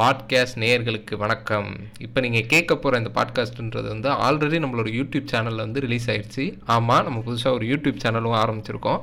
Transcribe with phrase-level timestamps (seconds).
[0.00, 1.68] Podcast நேயர்களுக்கு வணக்கம்.
[1.98, 7.04] இப்போ நீங்கள் கேட்க போகிற இந்த பாட்காஸ்ட்டுன்றது வந்து ஆல்ரெடி நம்மளோட யூடியூப் சேனலில் வந்து ரிலீஸ் ஆகிடுச்சு ஆமாம்
[7.04, 9.00] நம்ம புதுசாக ஒரு யூடியூப் சேனலும் ஆரம்பிச்சிருக்கோம்.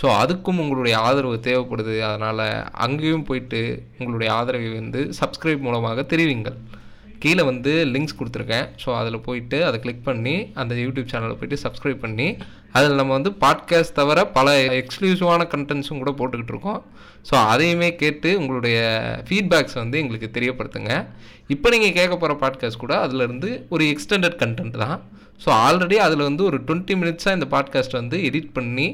[0.00, 2.00] ஸோ அதுக்கும் உங்களுடைய ஆதரவு தேவைப்படுது.
[2.00, 3.60] அதனால் அங்கேயும் போயிட்டு
[3.98, 6.58] உங்களுடைய ஆதரவை வந்து சப்ஸ்கிரைப் மூலமாக தெரிவிங்கள்.
[7.18, 8.66] கீழே வந்து லிங்க்ஸ் கொடுத்துருக்கேன்.
[8.84, 12.28] ஸோ அதில் போயிட்டு அதை கிளிக் பண்ணி அந்த யூடியூப் சேனலில் போயிட்டு சப்ஸ்கிரைப் பண்ணி
[12.72, 16.82] அதில் நம்ம வந்து பாட்காஸ்ட் தவிர பல எக்ஸ்க்ளூசிவான கண்டென்ட்ஸும் கூட போட்டுக்கிட்டு இருக்கோம்.
[17.28, 18.76] ஸோ அதையுமே கேட்டு உங்களுடைய
[19.26, 20.92] ஃபீட்பேக்ஸ் வந்து எங்களுக்கு தெரியப்படுத்துங்க.
[21.54, 24.98] இப்போ நீங்கள் கேட்க போகிற பாட்காஸ்ட் கூட அதுலேருந்து ஒரு எக்ஸ்டெண்டட் கண்டென்ட் தான்.
[25.44, 28.86] ஸோ ஆல்ரெடி அதில் வந்து ஒரு டுவெண்ட்டி மினிட்ஸாக இந்த பாட்காஸ்ட் வந்து எடிட் பண்ணி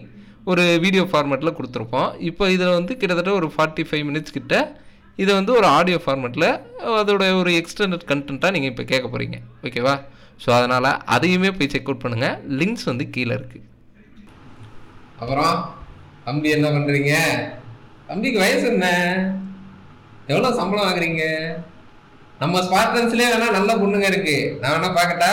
[0.50, 2.08] ஒரு வீடியோ ஃபார்மேட்டில் கொடுத்துருப்போம்.
[2.28, 4.55] இப்போ இதில் வந்து கிட்டத்தட்ட ஒரு ஃபார்ட்டி ஃபைவ் மினிட்ஸ் கிட்ட
[5.19, 6.48] இதை வந்து ஒரு ஆடியோ ஃபார்மேட்டில்
[7.00, 9.94] அதோட ஒரு எக்ஸ்டெண்டட் கண்டென்ட்டாக நீங்கள் இப்போ கேட்க போகிறீங்க ஓகேவா
[10.44, 13.66] ஸோ அதனால் அதையுமே போய் செக் அவுட் பண்ணுங்கள் லிங்க்ஸ் வந்து கீழே இருக்குது
[15.22, 15.56] அப்புறம்
[16.24, 17.12] தம்பி என்ன பண்ணுறீங்க
[18.12, 18.86] தம்பிக்கு வயசு என்ன?
[20.26, 21.22] எவ்வளோ சம்பளம் வாங்குறீங்க?
[22.38, 24.58] நம்ம ஸ்பார்டன்ஸ்லேயே வேணா நல்ல பொண்ணுங்க இருக்கு.
[24.60, 25.32] நான் வேணா பார்க்கட்டா?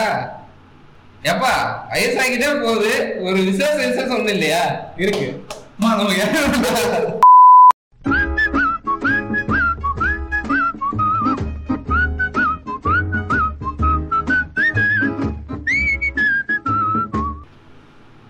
[1.21, 1.51] ஏப்பா
[1.91, 3.17] வயசாகிட்டே போகுது.
[3.21, 4.93] ஒரு விசேஷ விசேஷம் ஒன்றும் இல்லையா?
[4.95, 5.43] இருக்கு.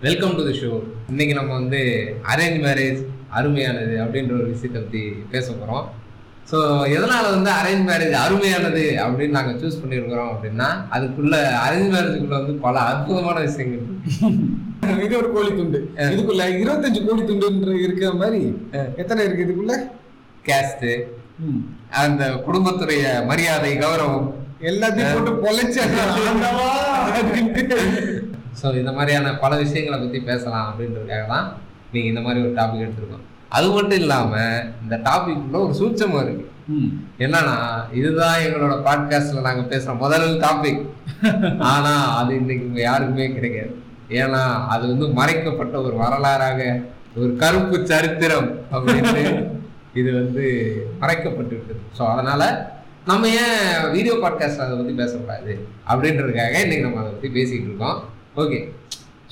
[0.00, 0.70] வெல்கம் டு தி ஷோ
[1.10, 1.80] இன்னைக்கு நம்ம வந்து
[2.32, 5.86] அரேஞ்ச் மேரேஜ் அருமையானது அப்படின்ற ஒரு விஷயத்தை பற்றி பேச போகிறோம்
[6.48, 6.58] ஸோ
[6.94, 11.34] எதனால் வந்து அரேஞ்ச் மேரேஜ் அருமையானது அப்படின்னு நாங்கள் சூஸ் பண்ணியிருக்கிறோம் அப்படின்னா அதுக்குள்ள
[11.64, 13.86] அரேஞ்ச் மேரேஜுக்குள்ள வந்து பல அற்புதமான விஷயங்கள்
[15.04, 15.78] இது ஒரு கோழி துண்டு.
[16.12, 18.40] இதுக்குள்ள இருபத்தஞ்சு கோழி துண்டுன்ற இருக்கிற மாதிரி
[18.96, 19.74] எத்தனை இருக்கு இதுக்குள்ள?
[20.44, 20.92] கேஸ்ட்டு
[22.00, 24.28] அந்த குடும்பத்துடைய மரியாதை கௌரவம்.
[24.62, 25.82] எல்லாத்தையும் போட்டு பொழைச்சு.
[28.58, 31.46] ஸோ இந்த மாதிரியான பல விஷயங்களை பற்றி பேசலாம் அப்படின்றதுக்காக தான்
[31.92, 33.26] நீங்கள் இந்த மாதிரி ஒரு டாபிக் எடுத்திருக்கோம்.
[33.56, 36.46] அது மட்டும் இல்லாமல் இந்த டாபிக்குள்ள ஒரு சூட்சமும் இருக்கு.
[37.24, 37.54] என்னன்னா
[37.98, 40.82] இதுதான் எங்களோட பாட்காஸ்ட்ல நாங்க பேசுற முதல் டாபிக்
[41.72, 43.72] ஆனா அது இன்னைக்கு உங்க யாருக்குமே கிடைக்காது.
[44.20, 44.42] ஏன்னா
[44.74, 46.60] அது வந்து மறைக்கப்பட்ட ஒரு வரலாறாக
[47.20, 49.24] ஒரு கருப்பு சரித்திரம் அப்படின்னு
[50.00, 50.44] இது வந்து
[51.02, 51.56] மறைக்கப்பட்டு
[51.98, 52.42] ஸோ அதனால
[53.10, 55.52] நம்ம ஏன் வீடியோ பாட்காஸ்ட் அதை பத்தி பேசக்கூடாது
[55.90, 57.98] அப்படின்றதுக்காக இன்னைக்கு நம்ம அதை பத்தி பேசிட்டு இருக்கோம்.
[58.36, 58.58] ஓகே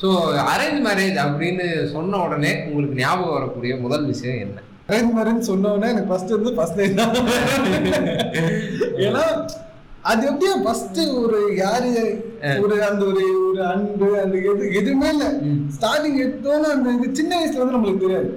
[0.03, 0.09] ஸோ
[0.53, 4.59] அரேஞ்ச் மேரேஜ் அப்படின்னு சொன்ன உடனே உங்களுக்கு ஞாபகம் வரக்கூடிய முதல் விஷயம் என்ன?
[4.89, 7.15] அரேஞ்ச் மேரேஜ் சொன்ன உடனே எனக்கு ஃபர்ஸ்ட் வந்து ஃபர்ஸ்ட் லைன் தான்.
[9.07, 9.25] ஏன்னா
[10.11, 10.53] அது எப்படியா?
[10.65, 11.91] ஃபர்ஸ்ட் ஒரு யாரு?
[12.63, 15.25] ஒரு அந்த ஒரு ஒரு அன்பு அந்த எது எதுவுமே இல்ல.
[15.77, 18.29] ஸ்டார்டிங் எடுத்தோன்னு அந்த இது சின்ன வயசுல வந்து நம்மளுக்கு தெரியாது.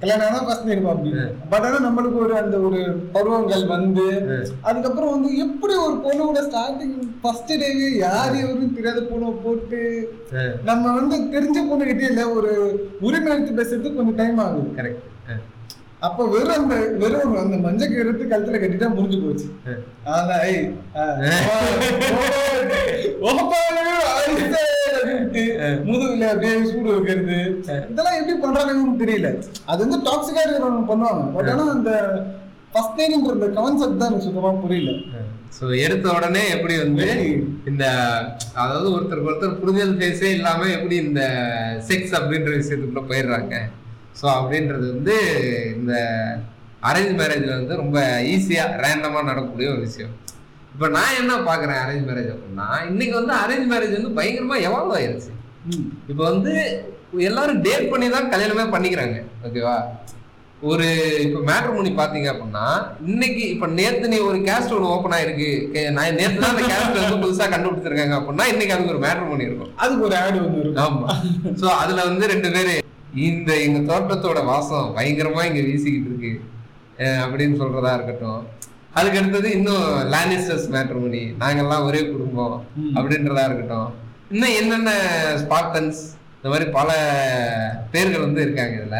[0.00, 1.12] கல்யாணம் ஆனா ஃபர்ஸ்ட் நினைப்போம் அப்படி
[1.52, 2.80] பட் ஆனா நம்மளுக்கு ஒரு அந்த ஒரு
[3.14, 4.06] பருவங்கள் வந்து
[4.68, 9.80] அதுக்கப்புறம் வந்து எப்படி ஒரு பொண்ணு கூட ஸ்டார்டிங் ஃபர்ஸ்ட் டேவே யார் எவரும் தெரியாத பொண்ணை போட்டு
[10.70, 12.52] நம்ம வந்து தெரிஞ்ச பொண்ணு கிட்டே இல்ல ஒரு
[13.08, 14.70] உரிமை எடுத்து பேசுறதுக்கு கொஞ்சம் டைம் ஆகுது.
[14.78, 15.10] கரெக்ட்
[16.02, 19.46] அப்ப வெறும் அந்த வெறும் அந்த மஞ்சள் எடுத்து கழுத்துல கட்டிட்டா முடிஞ்சு போச்சு
[20.12, 20.64] அதான், ஏய்,
[20.96, 21.04] ஆ,
[23.20, 23.82] ஓ, ஓப்பாளு,
[24.12, 24.62] ஆயிடுச்சே,
[24.94, 25.44] அப்படின்ட்டு
[25.86, 27.38] முதுகுல அப்படியே சூடு வைக்கிறது
[27.86, 29.30] இதெல்லாம் எப்படி பண்றாங்கன்னு தெரியல
[29.66, 31.92] அது வந்து டாக்ஸிக்கா இருக்கிறவங்க பண்ணுவாங்க பட் ஆனா அந்த
[32.72, 34.92] ஃபர்ஸ்ட் டைம்ன்ற இந்த கான்செப்ட் தான் எனக்கு சுத்தமா புரியல
[35.56, 37.06] ஸோ எடுத்த உடனே எப்படி வந்து
[37.70, 37.84] இந்த
[38.56, 41.22] அதாவது ஒருத்தருக்கு ஒருத்தர் புரிதல் பேசே இல்லாம எப்படி இந்த
[41.88, 43.54] செக்ஸ் அப்படின்ற விஷயத்துக்குள்ள போயிடுறாங்க
[44.20, 45.16] ஸோ அப்படின்றது வந்து
[45.76, 45.94] இந்த
[46.88, 47.98] அரேஞ்ச் மேரேஜ்ல வந்து ரொம்ப
[48.34, 50.14] ஈஸியா ரேண்டமா நடக்கக்கூடிய ஒரு விஷயம்.
[50.74, 55.32] இப்போ நான் என்ன பார்க்குறேன் அரேஞ்ச் மேரேஜ் அப்படின்னா இன்னைக்கு வந்து அரேஞ்ச் மேரேஜ் வந்து பயங்கரமா எவால்வ் ஆயிருச்சு.
[56.10, 56.54] இப்போ வந்து
[57.28, 59.76] எல்லாரும் டேட் பண்ணி தான் கல்யாணமே பண்ணிக்கிறாங்க ஓகேவா
[60.70, 60.86] ஒரு
[61.24, 62.66] இப்போ மேட்ரிமோனி பார்த்தீங்க அப்படின்னா
[63.10, 65.48] இன்னைக்கு இப்போ நேத்து நீ ஒரு கேஸ்ட் ஒன்று ஓப்பன் ஆயிருக்கு
[65.96, 69.72] நான் நேத்து தான் அந்த கேஸ்ட் வந்து புதுசாக கண்டுபிடிச்சிருக்காங்க அப்படின்னா இன்னைக்கு அதுக்கு ஒரு மேட்ரிமோனி இருக்கும்.
[69.84, 70.86] அதுக்கு ஒரு ஆடு ஒன்று இருக்கும்.
[70.86, 71.08] ஆமா.
[71.62, 72.74] ஸோ அதுல வந்து ரெண்டு பேரு
[73.28, 76.32] இந்த எங்க தோட்டத்தோட வாசம் பயங்கரமா இங்க வீசிக்கிட்டு இருக்கு.
[77.24, 78.40] அப்படின்னு சொல்றதா இருக்கட்டும்.
[78.98, 82.56] அதுக்கு அடுத்தது இன்னும் லானிஸ்டர்ஸ் மேட்ரிமோனி நாங்கெல்லாம் ஒரே குடும்பம்
[82.96, 83.88] அப்படின்றதா இருக்கட்டும்.
[84.34, 84.90] இன்னும் என்னென்ன
[85.42, 86.00] ஸ்பார்டன்ஸ்
[86.36, 86.90] இந்த மாதிரி பல
[87.92, 88.98] பேர்கள் வந்து இருக்காங்க இதுல.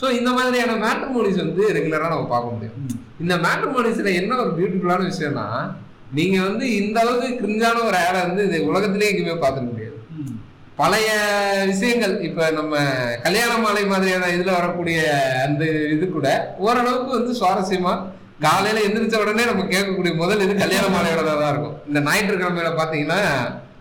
[0.00, 2.78] ஸோ இந்த மாதிரியான மேட்ரிமோனிஸ் வந்து ரெகுலரா நம்ம பார்க்க முடியும்.
[3.24, 5.46] இந்த மேட்ரிமோனிஸ்ல என்ன ஒரு பியூட்டிஃபுல்லான விஷயம்னா
[6.18, 9.85] நீங்க வந்து இந்த அளவுக்கு கிரிஞ்சான ஒரு ஆடை வந்து இது உலகத்திலே எங்கேயுமே பார்த்துக்க முடியாது.
[10.78, 11.10] பழைய
[11.70, 12.74] விஷயங்கள் இப்ப நம்ம
[13.24, 14.98] கல்யாண மாலை மாதிரியான இதுல வரக்கூடிய
[15.44, 15.62] அந்த
[15.94, 16.28] இது கூட
[16.64, 17.92] ஓரளவுக்கு வந்து சுவாரஸ்யமா
[18.44, 21.76] காலையில எந்திரிச்ச உடனே நம்ம கேட்கக்கூடிய முதல் இது கல்யாண மாலையோட தான் இருக்கும்.
[21.88, 23.20] இந்த ஞாயிற்றுக்கிழமையில பாத்தீங்கன்னா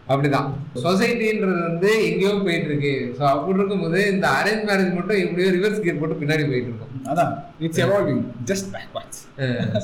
[0.09, 0.47] அப்படிதான்.
[0.83, 5.99] சொசைட்டின்றது வந்து எங்கேயோ போயிட்டு இருக்கு ஸோ அப்படி இருக்கும்போது இந்த அரேஞ்ச் மேரேஜ் மட்டும் எப்படியோ ரிவர்ஸ் கியர்
[6.01, 7.33] போட்டு பின்னாடி போயிட்டு இருக்கும் அதான்
[7.65, 9.21] it's evolving just backwards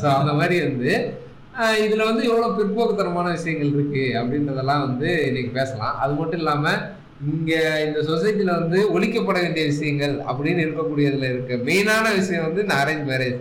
[0.02, 0.92] so அந்த மாதிரி வந்து
[1.86, 5.96] இதுல வந்து எவ்வளவு பிற்போக்குத்தனமான விஷயங்கள் இருக்கு அப்படின்றதெல்லாம் வந்து இன்னைக்கு பேசலாம்.
[6.04, 6.66] அது மட்டும் இல்லாம
[7.30, 7.54] இங்க
[7.86, 13.40] இந்த சொசைட்டில வந்து ஒழிக்கப்பட வேண்டிய விஷயங்கள் அப்படின்னு இருக்கக்கூடியதுல இருக்க மெயினான விஷயம் வந்து இந்த அரேஞ்ச் மேரேஜ்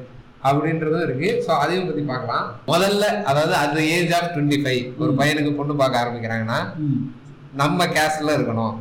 [0.49, 1.29] அப்படின்றதும் இருக்கு.
[1.47, 2.45] ஸோ அதையும் பத்தி பார்க்கலாம்.
[2.71, 6.61] முதல்ல அதாவது அந்த ஏஜ் ஆஃப் டுவெண்ட்டி ஃபைவ் ஒரு பையனுக்கு பொண்ணு பார்க்க ஆரம்பிக்கிறாங்கன்னா.
[7.63, 8.75] நம்ம கேஸ்ட்ல இருக்கணும்.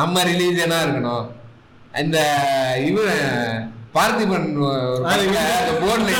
[0.00, 1.24] நம்ம ரிலீஜனா இருக்கணும்.
[2.02, 2.18] இந்த
[2.90, 3.22] இவன்
[3.96, 4.48] பார்த்திபன்
[5.82, 6.10] போர்ட்ல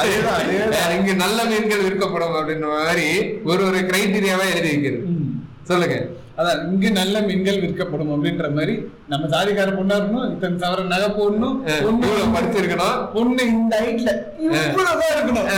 [0.00, 0.94] அதேதான்.
[0.98, 3.08] இங்க நல்ல மீன்கள் விற்கப்படும் அப்படின்ற மாதிரி
[3.50, 5.04] ஒரு ஒரு கிரைட்டீரியாவா எழுதி வைக்கிறது.
[5.70, 5.98] சொல்லுங்க.
[6.38, 8.72] அதான் இங்க நல்ல மீன்கள் விற்கப்படும் அப்படின்ற மாதிரி
[9.10, 12.96] நம்ம சாதிக்கார பொண்ணா இருக்கணும் இத்தனை சவர நகை போடணும் பொண்ணு படிச்சிருக்கணும்.
[13.14, 14.10] பொண்ணு இந்த ஹைட்ல
[14.44, 15.48] இவ்வளவுதான் இருக்கணும்.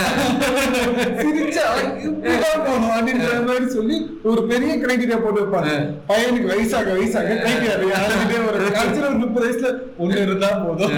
[1.21, 1.65] சிரிச்சா
[2.05, 3.97] இப்படிதான் போகணும் அப்படின்ற மாதிரி சொல்லி
[4.31, 5.73] ஒரு பெரிய கிரைட்டீரியா போட்டு வைப்பாங்க.
[6.11, 10.95] பையனுக்கு வயசாக வயசாக கிரைட்டீரியா ஒரு கடைசியில ஒரு முப்பது வயசுல ஒண்ணு இருந்தா போதும்.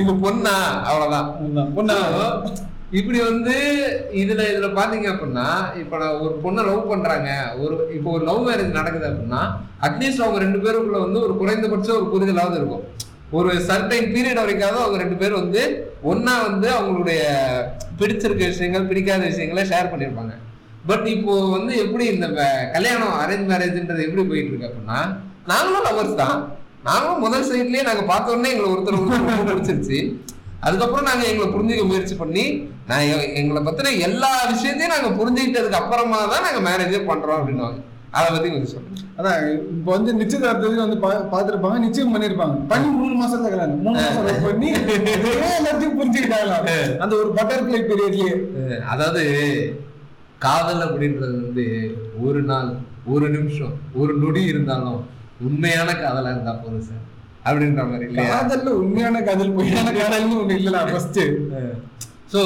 [0.00, 0.56] இது பொண்ணா?
[0.88, 1.28] அவ்வளவுதான்.
[1.36, 1.72] அவ்வளவுதான்.
[1.78, 1.98] பொண்ணா
[2.98, 3.56] இப்படி வந்து
[4.20, 5.48] இதுல இதுல பாத்தீங்க அப்படின்னா
[5.80, 7.28] இப்ப நான் ஒரு பொண்ணை லவ் பண்றாங்க.
[7.62, 9.42] ஒரு இப்போ ஒரு லவ் மேரேஜ் நடக்குது அப்படின்னா
[9.86, 12.84] அட்லீஸ்ட் அவங்க ரெண்டு பேருக்குள்ள வந்து ஒரு குறைந்தபட்சம் ஒரு புரிதலாவது இருக்கும்.
[13.38, 15.62] ஒரு சர்டைன் பீரியட் வரைக்காவது அவங்க ரெண்டு பேரும் வந்து
[16.12, 17.20] ஒன்னா வந்து அவங்களுடைய
[18.00, 20.34] பிடிச்சிருக்க விஷயங்கள் பிடிக்காத விஷயங்களை ஷேர் பண்ணியிருப்பாங்க.
[20.88, 22.26] பட் இப்போ வந்து எப்படி இந்த
[22.74, 24.98] கல்யாணம் அரேஞ்ச் மேரேஜ்ன்றது எப்படி போயிட்டு இருக்கு அப்படின்னா
[25.52, 26.38] நாங்களும் லவர்ஸ் தான்.
[26.88, 30.00] நாங்களும் முதல் சைட்லயே நாங்க பார்த்த உடனே எங்களை ஒருத்தர் ஒருத்தர் பிடிச்சிருச்சு.
[30.66, 32.44] அதுக்கப்புறம் நாங்க எங்களை புரிஞ்சுக்க முயற்சி பண்ணி
[32.88, 33.06] நான்
[33.40, 37.78] எங்களை பத்தின எல்லா விஷயத்தையும் நாங்க புரிஞ்சுக்கிட்டதுக்கு அப்புறமா தான் நாங்க மேரேஜே பண்றோம் அப்படின்னுவாங்க.
[38.18, 39.00] அதை பத்தி கொஞ்சம் சொல்லுங்க.
[39.18, 39.42] அதான்
[39.74, 40.98] இப்ப வந்து நிச்சயதார்த்தத்துக்கு வந்து
[41.34, 42.56] பார்த்திருப்பாங்க நிச்சயம் பண்ணிருப்பாங்க.
[42.72, 43.82] பண்ணி மூணு மாசத்துல கல்யாணம்.
[43.86, 44.68] மூணு மாசம் பண்ணி
[45.58, 46.74] எல்லாத்தையும் புரிஞ்சுக்கிட்டாங்க
[47.04, 48.34] அந்த ஒரு பட்டர்ஃபிளை பீரியட்லயே
[48.94, 49.22] அதாவது
[50.46, 51.66] காதல் அப்படின்றது வந்து
[52.26, 52.70] ஒரு நாள்
[53.14, 55.00] ஒரு நிமிஷம் ஒரு நொடி இருந்தாலும்
[55.48, 57.04] உண்மையான காதலா இருந்தா போதும் சார்.
[57.44, 58.30] அப்படின்ற மாதிரி இல்லையா?
[58.34, 61.20] காதல்ல உண்மையான காதல் பொய்யான காதல்னு ஒண்ணு இல்லடா ஃபர்ஸ்ட்
[62.32, 62.40] சோ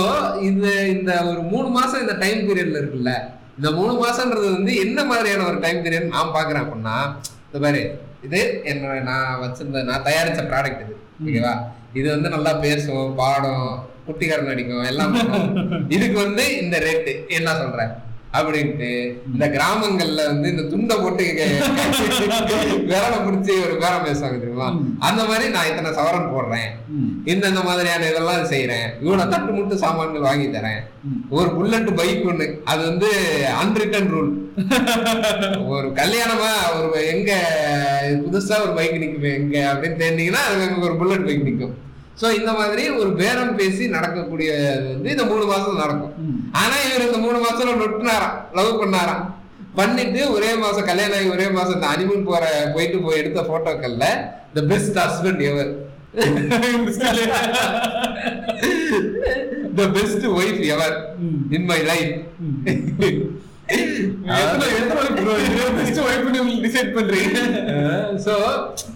[0.48, 3.12] இந்த இந்த ஒரு மூணு மாசம் இந்த டைம் பீரியட்ல இருக்குல்ல
[3.58, 6.96] இந்த மூணு மாசம்ன்றது வந்து என்ன மாதிரியான ஒரு டைம் பீரியட் நான் பாக்குறேன் அப்படின்னா
[7.46, 7.82] இந்த பாரு
[8.26, 10.94] இது என்னோட நான் வச்சிருந்த நான் தயாரிச்ச ப்ராடக்ட் இது
[11.24, 11.54] ஓகேவா?
[11.94, 13.66] இது வந்து நல்லா பேசும் பாடும்
[14.06, 15.12] குட்டிக்காரன் நடிக்கும் எல்லாம்.
[15.94, 17.82] இதுக்கு வந்து இந்த ரேட்டு என்ன சொல்ற
[18.38, 18.90] அப்படின்ட்டு
[19.32, 21.24] இந்த கிராமங்கள்ல வந்து இந்த துண்டை போட்டு
[22.90, 24.68] விரலை பிடிச்சி ஒரு பேரம் பேசுவாங்க தெரியுமா?
[25.08, 26.70] அந்த மாதிரி நான் இத்தனை சவரன் போடுறேன்.
[27.32, 30.82] இந்த இந்த மாதிரியான இதெல்லாம் செய்யறேன் இவ்வளவு தட்டு முட்டு சாமான்கள் வாங்கி தரேன்.
[31.38, 32.48] ஒரு புல்லட் பைக் ஒண்ணு.
[32.72, 33.10] அது வந்து
[33.62, 34.32] அன்ரிட்டன் ரூல்
[35.76, 37.32] ஒரு கல்யாணமா ஒரு எங்க
[38.24, 41.74] புதுசா ஒரு பைக் நிக்குமே எங்க அப்படின்னு தெரிஞ்சீங்கன்னா அது ஒரு புல்லட் பைக் நிக்கும்.
[42.20, 44.50] சோ இந்த மாதிரி ஒரு பேரம் பேசி நடக்கக்கூடிய
[44.88, 46.12] வந்து இந்த மூணு மாசம் நடக்கும்.
[46.60, 49.24] ஆனா இவர் இந்த மூணு மாசம் நொட்டுனாராம் லவ் பண்ணாராம்.
[49.78, 52.44] பண்ணிட்டு ஒரே மாசம் கல்யாணம் ஆகி ஒரே மாசம் இந்த அனிமன் போற
[52.74, 54.06] போயிட்டு போய் எடுத்த போட்டோக்கள்ல
[54.56, 55.72] the best husband ever
[59.78, 60.96] the best wife ever
[61.56, 61.80] in my.
[61.90, 62.12] Life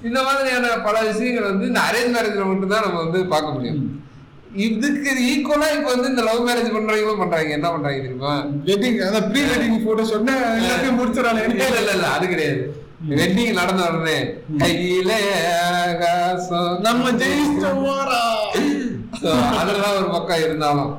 [0.08, 3.80] இந்த மாதிரியான பல விஷயங்கள் வந்து இந்த அரேஞ்ச் மேரேஜ்ல மட்டும் தான் நம்ம வந்து பார்க்க முடியும்.
[4.66, 7.50] இதுக்கு ஈக்குவலா இப்ப வந்து இந்த லவ் மேரேஜ் பண்றவங்களும் பண்றாங்க.
[7.52, 8.34] என்ன பண்றாங்க தெரியுமா?
[8.68, 12.62] வெட்டிங் அதான் ப்ரீ வெட்டிங் போட்டோ சொன்னா எல்லாத்தையும் முடிச்சிடறாங்க இல்ல இல்ல இல்ல அது கிடையாது.
[13.10, 14.16] வெட்டிங் நடந்த உடனே
[14.62, 15.10] கையில
[16.86, 18.22] நம்ம ஜெயிச்சோமாரா
[19.20, 19.30] So,
[19.60, 20.90] அதெல்லாம் ஒரு பக்கம் இருந்தாலும்.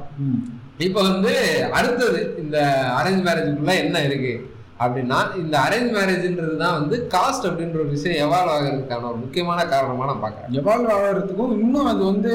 [0.85, 1.33] இப்ப வந்து
[1.77, 2.57] அடுத்தது இந்த
[2.99, 4.33] அரேஞ்ச் மேரேஜுக்குள்ள என்ன இருக்கு
[4.83, 10.07] அப்படின்னா இந்த அரேஞ்ச் மேரேஜ்ன்றது தான் வந்து காஸ்ட் அப்படின்ற ஒரு விஷயம் எவால்வ் ஆகிறதுக்கான ஒரு முக்கியமான காரணமா
[10.09, 12.31] நான் பாக்குறேன் எவால்வ் ஆகிறதுக்கும் இன்னும் அது வந்து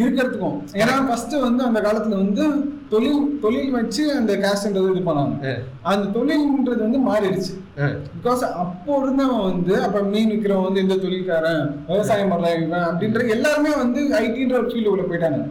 [0.00, 0.56] இருக்கிறதுக்கும்.
[0.82, 2.44] ஏன்னா ஃபர்ஸ்ட் வந்து அந்த காலத்துல வந்து
[2.92, 5.56] தொழில் தொழில் வச்சு அந்த கேஸ்ட்ன்றது இது பண்ணாங்க.
[5.92, 7.52] அந்த தொழில்ன்றது வந்து மாறிடுச்சு.
[8.14, 14.02] பிகாஸ் அப்போ இருந்தவன் வந்து அப்ப மீன் விற்கிறவன் வந்து இந்த தொழில்காரன் விவசாயம் பண்றவன் அப்படின்ற எல்லாருமே வந்து
[14.24, 15.42] ஐடின்ற ஒரு ஃபீல்டுக்குள்ள போயிட்டாங்க.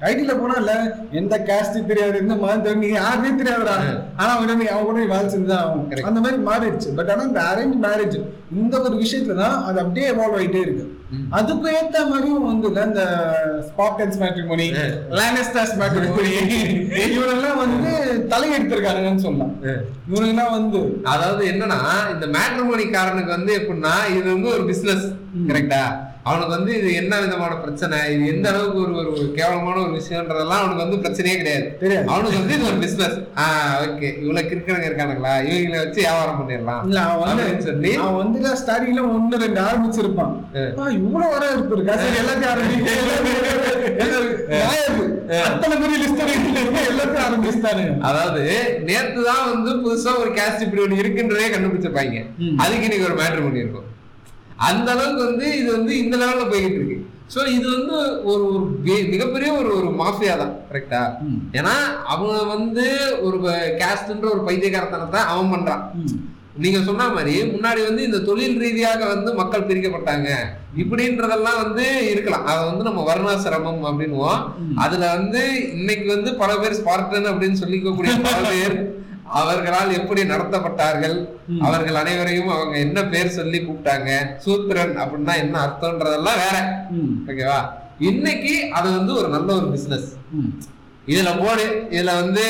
[0.00, 0.04] ம்.
[0.04, 0.72] ஐடில போனா இல்ல
[1.12, 3.76] எந்த காஸ்ட் தெரியாது எந்த மாதிரி தெரியும் நீ யாருமே தெரியாதுடா.
[4.16, 5.86] ஆனா அவன் வந்து அவன் கூட வேலை செஞ்சுதான் ஆகும்.
[6.04, 6.94] அந்த மாதிரி மாறிடுச்சு.
[6.94, 8.16] பட் ஆனா இந்த அரேஞ்ச் மேரேஜ்
[8.52, 10.84] இந்த ஒரு விஷயத்துல தான் அது அப்படியே எவால்வ் ஆயிட்டே இருக்கு.
[11.30, 13.02] அதுக்கு ஏத்த மாதிரியும் வந்து இந்த
[13.68, 14.66] ஸ்பார்டன்ஸ் மேட்ரிமோனி
[15.10, 16.32] லானஸ்டாஸ் மேட்ரிமோனி
[17.08, 17.90] இவனெல்லாம் வந்து
[18.32, 19.54] தலையெடுத்திருக்கானுங்கன்னு சொல்லலாம்.
[20.08, 21.80] இவனுங்கெல்லாம் வந்து அதாவது என்னன்னா
[22.14, 25.06] இந்த மேட்ரிமோனிக்காரனுக்கு வந்து எப்படின்னா இது வந்து ஒரு பிசினஸ்
[25.48, 25.82] கரெக்டா
[26.28, 27.98] அவனுக்கு வந்து இது என்ன விதமான பிரச்சனை?
[28.12, 31.66] இது எந்த அளவுக்கு ஒரு ஒரு கேவலமான ஒரு விஷயம்ன்றதெல்லாம் அவனுக்கு வந்து பிரச்சனையே கிடையாது.
[32.12, 35.34] அவனுக்கு வந்து இது ஒரு பிசினஸ் ஆஹ் ஓகே இவ்வளவு கிறுக்கணுங்க இருக்கானுங்களா?
[35.48, 36.82] இவங்களை வச்சு வியாபாரம் பண்ணிடலாம்.
[36.88, 37.92] இல்ல அவன் சொல்லி.
[38.02, 40.34] அவன் வந்து ஸ்டார்டிங்ல ஒண்ணு ரெண்டு ஆரம்பிச்சிருப்பான்.
[41.00, 42.96] இவ்வளவு வர இருப்பிருக்கா சரி எல்லாத்தையும் ஆரம்பிச்சு
[45.46, 46.20] அத்தனை பெரிய லிஸ்ட்
[46.90, 47.92] எல்லாத்தையும் ஆரம்பிச்சுட்டானுங்க.
[48.08, 48.42] அதாவது
[48.88, 52.20] நேத்து தான் வந்து புதுசா ஒரு கேஸ்ட் இப்படி ஒண்ணு இருக்குன்றதே கண்டுபிடிச்சிருப்பாங்க.
[52.64, 53.87] அதுக்கு இன்னைக்கு ஒரு மேட்ரு பண்ணியிருக்கோம்.
[54.68, 56.96] அந்த அளவுக்கு வந்து இது வந்து இந்த லெவல்ல போய்கிட்டு இருக்கு.
[57.34, 57.96] சோ இது வந்து
[58.30, 58.64] ஒரு ஒரு
[59.12, 61.02] மிகப்பெரிய ஒரு ஒரு மாஃபியா தான் கரெக்டா.
[61.58, 61.74] ஏன்னா
[62.14, 62.86] அவன் வந்து
[63.26, 63.38] ஒரு
[63.82, 65.84] கேஸ்ட்ன்ற ஒரு பைத்தியக்காரத்தனத்தை அவன் பண்றான்.
[66.62, 70.28] நீங்க சொன்ன மாதிரி முன்னாடி வந்து இந்த தொழில் ரீதியாக வந்து மக்கள் பிரிக்கப்பட்டாங்க.
[70.82, 72.46] இப்படின்றதெல்லாம் வந்து இருக்கலாம்.
[72.50, 74.40] அதை வந்து நம்ம வர்ணாசிரமம் அப்படின்னுவோம்
[74.84, 75.42] அதுல வந்து
[75.78, 78.76] இன்னைக்கு வந்து பல பேர் ஸ்பார்டன் அப்படின்னு சொல்லிக்கக்கூடிய பல பேர்
[79.40, 81.16] அவர்களால் எப்படி நடத்தப்பட்டார்கள்.
[81.66, 84.10] அவர்கள் அனைவரையும் அவங்க என்ன பேர் சொல்லி கூப்பிட்டாங்க?
[84.44, 86.56] சூத்திரன் அப்படின்னா என்ன அர்த்தம்ன்றதெல்லாம் வேற.
[87.30, 87.60] ஓகேவா?
[88.10, 90.08] இன்னைக்கு அது வந்து ஒரு நல்ல ஒரு பிசினஸ்.
[91.12, 91.66] இதுல போடு
[91.96, 92.44] இதுல வந்து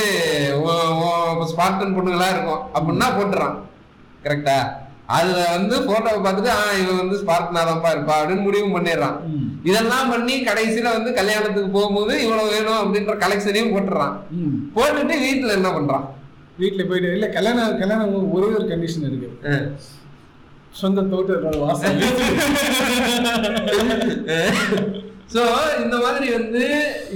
[1.52, 2.62] ஸ்பார்டன் பொண்ணுங்களா இருக்கும்.
[2.76, 3.56] அப்படின்னா போட்டுறான்.
[4.24, 4.58] கரெக்டா
[5.16, 8.16] அதுல வந்து போட்டோவை பார்த்துட்டு ஆ இவன் வந்து ஸ்பார்டனா தான்ப்பா இருப்பா.
[8.20, 9.16] அப்படின்னு முடிவு பண்ணிடுறான்.
[9.68, 14.14] இதெல்லாம் பண்ணி கடைசியில வந்து கல்யாணத்துக்கு போகும்போது இவ்வளவு வேணும் அப்படின்ற கலெக்ஷனையும் போட்டுறான்.
[14.76, 16.06] போட்டுட்டு வீட்டுல என்ன பண்றான்?
[16.58, 19.28] வீட்டுல போயிட்டு இல்ல கல்யாணம் கல்யாணம் ஒரே ஒரு கண்டிஷன் இருக்கு.
[20.80, 22.00] சொந்த தோட்டத்தோட வாசல்.
[25.34, 25.42] சோ
[25.82, 26.62] இந்த மாதிரி வந்து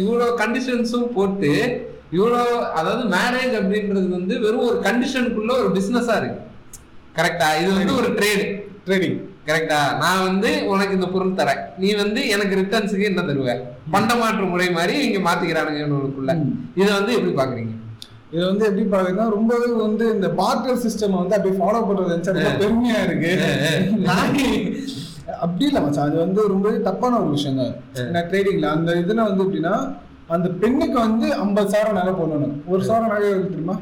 [0.03, 1.51] இவ்வளோ கண்டிஷன்ஸும் போட்டு
[2.17, 2.41] இவ்வளோ
[2.79, 6.41] அதாவது மேரேஜ் அப்படின்றது வந்து வெறும் ஒரு கண்டிஷனுக்குள்ள ஒரு பிசினஸா இருக்கு.
[7.19, 8.45] கரெக்டா இது வந்து ஒரு ட்ரேடு
[8.87, 9.19] ட்ரேடிங்
[9.49, 11.63] கரெக்டா நான் வந்து உனக்கு இந்த பொருள் தரேன்.
[11.79, 13.55] நீ வந்து எனக்கு ரிட்டர்ன்ஸுக்கு என்ன தருவ?
[13.95, 15.87] பண்டமாற்று முறை மாதிரி இங்க மாத்திக்கிறானுங்க
[16.35, 16.53] ம்.
[16.81, 17.73] இதை வந்து எப்படி பாக்குறீங்க?
[18.35, 23.01] இது வந்து எப்படி பாக்குறதுன்னா ரொம்பவே வந்து இந்த பார்ட்டர் சிஸ்டம் வந்து அப்படியே ஃபாலோ பண்றது ரொம்ப பெருமையா
[23.09, 23.33] இருக்கு.
[25.45, 26.07] அப்படி இல்ல மச்சான்.
[26.09, 29.75] அது வந்து ரொம்பவே தப்பான ஒரு விஷயம் தான் ட்ரேடிங்ல அந்த இதுல வந்து எப்படின்னா
[30.35, 32.55] அந்த பெண்ணுக்கு வந்து ஐம்பது சாரம் நகை போடணும்.
[32.73, 33.77] ஒரு சாரம் நகை தெரியுமா?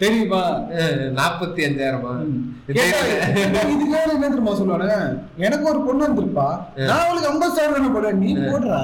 [0.00, 0.40] தெரியுமா?
[1.18, 2.12] நாற்பத்தி அஞ்சாயிரமா
[2.70, 4.88] இதுக்கு என்ன தெரியுமா சொல்லுவானு?
[5.46, 6.46] எனக்கு ஒரு பொண்ணு வந்திருப்பா.
[6.88, 8.80] நான் அவளுக்கு ஐம்பது சாரம் தானே போடுறேன் நீ போடுறா.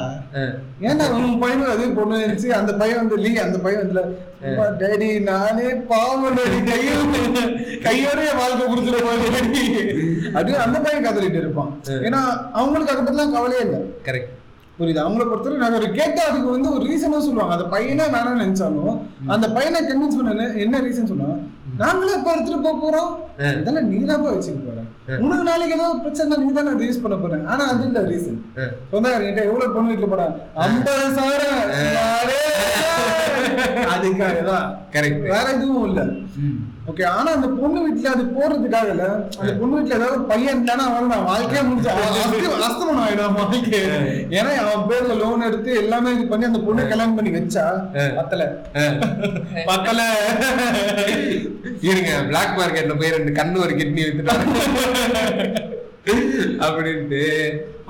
[0.88, 2.50] ஏன்னா உன் பையனும் அதே பொண்ணு இருந்துச்சு?
[2.60, 4.04] அந்த பையன் வந்து லீ அந்த பையன் வந்து
[4.82, 6.60] டேடி நானே பாவம் டேடி.
[6.70, 7.42] கையோட
[7.88, 9.64] கையோட என் வாழ்க்கை கொடுத்துருப்பான் டேடி?
[10.40, 11.72] அது அந்த பையன் கதறிட்டு இருப்பான்.
[12.06, 12.22] ஏன்னா
[12.60, 13.82] அவங்களுக்கு அதை பத்திலாம் கவலையே இல்லை.
[14.08, 14.38] கரெக்ட்
[14.78, 15.00] புரியுது?
[15.04, 17.54] அவங்கள பொறுத்தவரை நாங்க ஒரு கேட்டா அதுக்கு வந்து ஒரு ரீசனா சொல்லுவாங்க.
[17.56, 18.94] அந்த பையனே வேணாம்னு நினைச்சாலும்
[19.34, 21.28] அந்த பையனை கன்வின்ஸ் பண்ண என்ன ரீசன் சொன்னா
[21.82, 23.10] நாங்களே இப்ப எடுத்துட்டு போக போறோம்.
[23.60, 24.78] இதெல்லாம் நீ தான் வச்சுக்க போற.
[25.24, 28.40] உனக்கு நாளைக்கு ஏதாவது பிரச்சனை நீ தானே அதை யூஸ் பண்ண போற ஆனா அது இல்ல ரீசன்
[28.92, 30.34] சொந்தக்காரங்கிட்ட எவ்வளவு பொண்ணு வீட்டுல போறான்
[30.66, 31.62] ஐம்பது சாரம்?
[33.94, 36.00] அதுக்காக தான் கரெக்ட் வேற எதுவும் இல்ல.
[36.82, 39.04] ஓகே ஆனா அந்த பொண்ணு வீட்டுல அது போறதுக்காக இல்ல.
[39.38, 41.90] அந்த பொண்ணு வீட்டுல ஏதாவது பையன் இருந்தானா அவன் நான் வாழ்க்கையே முடிஞ்சு
[42.66, 43.80] அஸ்தமனம் ஆயிடும் வாழ்க்கை
[44.36, 47.64] ஏன்னா அவன் பேர்ல லோன் எடுத்து எல்லாமே இது பண்ணி அந்த பொண்ணு கல்யாணம் பண்ணி வச்சா
[48.18, 48.42] பத்தல.
[49.68, 50.00] பத்தல.
[51.88, 54.48] இருங்க பிளாக் மார்க்கெட்ல போய் ரெண்டு கண்ணு ஒரு கிட்னி வித்துட்டாங்க
[56.64, 57.22] அப்படின்ட்டு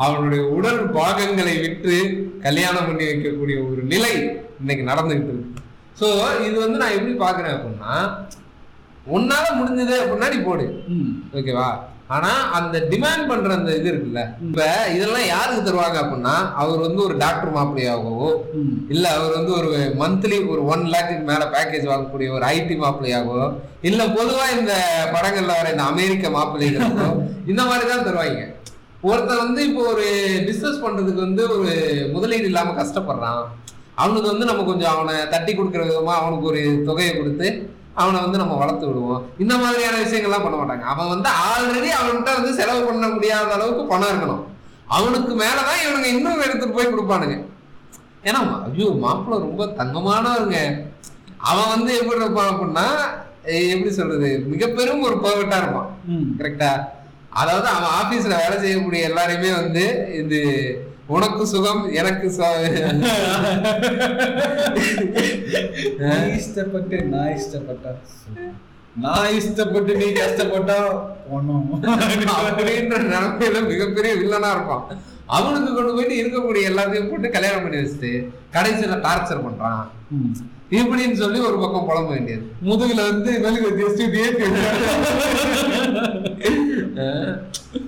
[0.04, 1.96] அவனுடைய உடல் பாகங்களை விற்று
[2.44, 4.14] கல்யாணம் பண்ணி வைக்கக்கூடிய ஒரு நிலை
[4.60, 5.58] இன்னைக்கு நடந்துகிட்டு இருக்கு.
[6.00, 6.06] ஸோ
[6.46, 7.94] இது வந்து நான் எப்படி பாக்குறேன் அப்படின்னா
[9.06, 10.66] உன்னால முடிஞ்சது அப்படின்னா நீ போடு
[11.38, 11.70] ஓகேவா?
[12.10, 14.62] ஆனா அந்த டிமாண்ட் பண்ற அந்த இது இருக்குல்ல இப்ப
[14.94, 16.32] இதெல்லாம் யாருக்கு தருவாங்க அப்படின்னா
[16.62, 18.26] அவர் வந்து ஒரு டாக்டர் மாப்பிள்ளையாகவோ
[18.94, 19.70] இல்ல அவர் வந்து ஒரு
[20.02, 23.46] மந்த்லி ஒரு ஒன் லேக்குக்கு மேல பேக்கேஜ் வாங்கக்கூடிய ஒரு ஐடி மாப்பிள்ளையாகவோ
[23.82, 24.74] இல்ல பொதுவா இந்த
[25.14, 27.08] படங்கள்ல வர இந்த அமெரிக்க மாப்பிள்ளைகளுக்கோ
[27.50, 28.42] இந்த மாதிரி தான் தருவாங்க.
[29.02, 30.04] ஒருத்தன் வந்து இப்போ ஒரு
[30.46, 31.70] பிசினஸ் பண்றதுக்கு வந்து ஒரு
[32.12, 33.40] முதலீடு இல்லாம கஷ்டப்படுறான்.
[33.98, 37.48] அவனுக்கு வந்து நம்ம கொஞ்சம் அவனை தட்டி கொடுக்குற விதமா அவனுக்கு ஒரு தொகையை கொடுத்து
[38.00, 39.22] அவனை வந்து நம்ம வளர்த்து விடுவோம்.
[39.42, 40.84] இந்த மாதிரியான விஷயங்கள்லாம் பண்ண மாட்டாங்க.
[40.92, 44.44] அவன் வந்து ஆல்ரெடி அவன்கிட்ட வந்து செலவு பண்ண முடியாத அளவுக்கு பணம் இருக்கணும்.
[44.96, 47.36] அவனுக்கு மேலதான் இவனுங்க இன்னும் எடுத்துட்டு போய் கொடுப்பானுங்க.
[48.28, 50.58] ஏன்னா ஐயோ மாப்பிள்ளை ரொம்ப தங்கமானவருங்க.
[51.50, 52.86] அவன் வந்து எப்படி இருப்பான் அப்படின்னா
[53.74, 54.28] எப்படி சொல்றது?
[54.50, 55.88] மிக பெரும் ஒரு பர்ஃபெக்டா இருப்பான்.
[56.40, 56.72] கரெக்டா
[57.40, 59.84] அதாவது அவன் ஆபீஸ்ல வேலை செய்யக்கூடிய எல்லாரையுமே வந்து
[60.22, 60.40] இது
[61.14, 62.26] உனக்கு சுகம் எனக்கு
[66.38, 67.92] இஷ்டப்பட்டு நான் இஷ்டப்பட்டா
[69.04, 70.78] நான் இஷ்டப்பட்டு நீ கஷ்டப்பட்டா
[71.36, 71.68] ஒண்ணும்
[72.46, 74.84] அப்படின்ற நிலைமையில மிகப்பெரிய வில்லனா இருப்பான்.
[75.36, 78.10] அவனுக்கு கொண்டு போயிட்டு இருக்கக்கூடிய எல்லாத்தையும் போட்டு கல்யாணம் பண்ணி வச்சுட்டு
[78.56, 79.84] கடைசியில டார்ச்சர் பண்றான்.
[80.72, 82.44] இப்படின்னு சொல்லி ஒரு பக்கம் புலம்ப வேண்டியது.
[82.68, 84.46] முதுகுல வந்து மெழுகு வச்சு ஏற்றி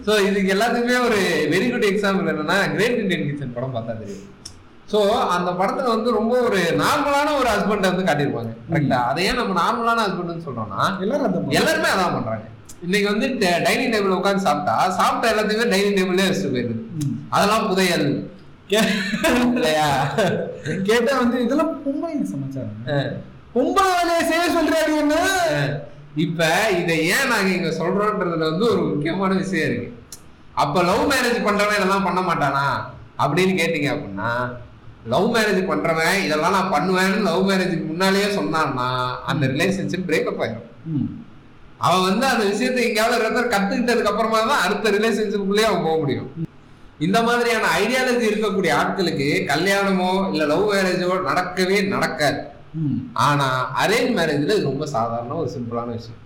[0.06, 1.18] ஸோ இதுக்கு எல்லாத்துக்குமே ஒரு
[1.52, 4.24] வெரி குட் எக்ஸாம்பிள் என்னன்னா கிரேட் இந்தியன் கிச்சன் படம் பார்த்தா தெரியும்.
[4.90, 4.98] ஸோ
[5.34, 8.52] அந்த படத்துல வந்து ரொம்ப ஒரு நார்மலான ஒரு ஹஸ்பண்டை வந்து காட்டியிருப்பாங்க.
[8.70, 11.48] கரெக்டா அதை ஏன் நம்ம நார்மலான ஹஸ்பண்ட்னு சொல்றோம்னா எல்லாரும்.
[11.58, 12.44] எல்லாருமே அதான் பண்றாங்க.
[12.86, 13.26] இன்னைக்கு வந்து
[13.66, 17.14] டைனிங் டேபிள் உட்காந்து சாப்பிட்டா சாப்பிட்ட எல்லாத்தையுமே டைனிங் டேபிள்லேயே வச்சுட்டு போயிருது ம்.
[17.30, 18.06] அதெல்லாம் புதையல்
[18.68, 20.14] இல்லையா?
[20.82, 22.76] கேட்டா வந்து இதெல்லாம் பொம்பளை சமாச்சாரம்.
[23.54, 25.14] பொம்பளை வேலையை செய்ய சொல்றாரு என்ன?
[25.50, 25.80] அஹ்.
[26.16, 29.92] இப்ப இதை ஏன் நாங்க இங்க சொல்றோன்றதுல வந்து ஒரு முக்கியமான விஷயம் இருக்கு.
[30.52, 32.66] அப்ப லவ் மேரேஜ் பண்றவன் இதெல்லாம் பண்ண மாட்டானா?
[33.18, 34.30] அப்படின்னு கேட்டீங்க அப்படின்னா
[35.04, 40.68] லவ் மேரேஜ் பண்றவன் இதெல்லாம் நான் பண்ணுவேன்னு லவ் மேரேஜுக்கு முன்னாலேயே சொன்னான்னா அந்த ரிலேஷன்ஷிப் பிரேக்கப் ஆயிடும்.
[41.78, 46.30] அவன் வந்து அந்த விஷயத்தை எங்கேயாவது கத்துக்கிட்டதுக்கு அப்புறமா தான் அடுத்த ரிலேஷன்ஷிப்புக்குள்ளேயே அவன் போக முடியும்.
[46.98, 52.38] இந்த மாதிரியான ஐடியாலஜி இருக்கக்கூடிய ஆட்களுக்கு கல்யாணமோ இல்ல லவ் மேரேஜோ நடக்கவே நடக்காது.
[53.12, 53.48] ஆனா
[53.82, 56.20] அரேஞ்ச் மேரேஜ்ல இது ரொம்ப சாதாரண ஒரு சிம்பிளான விஷயம்.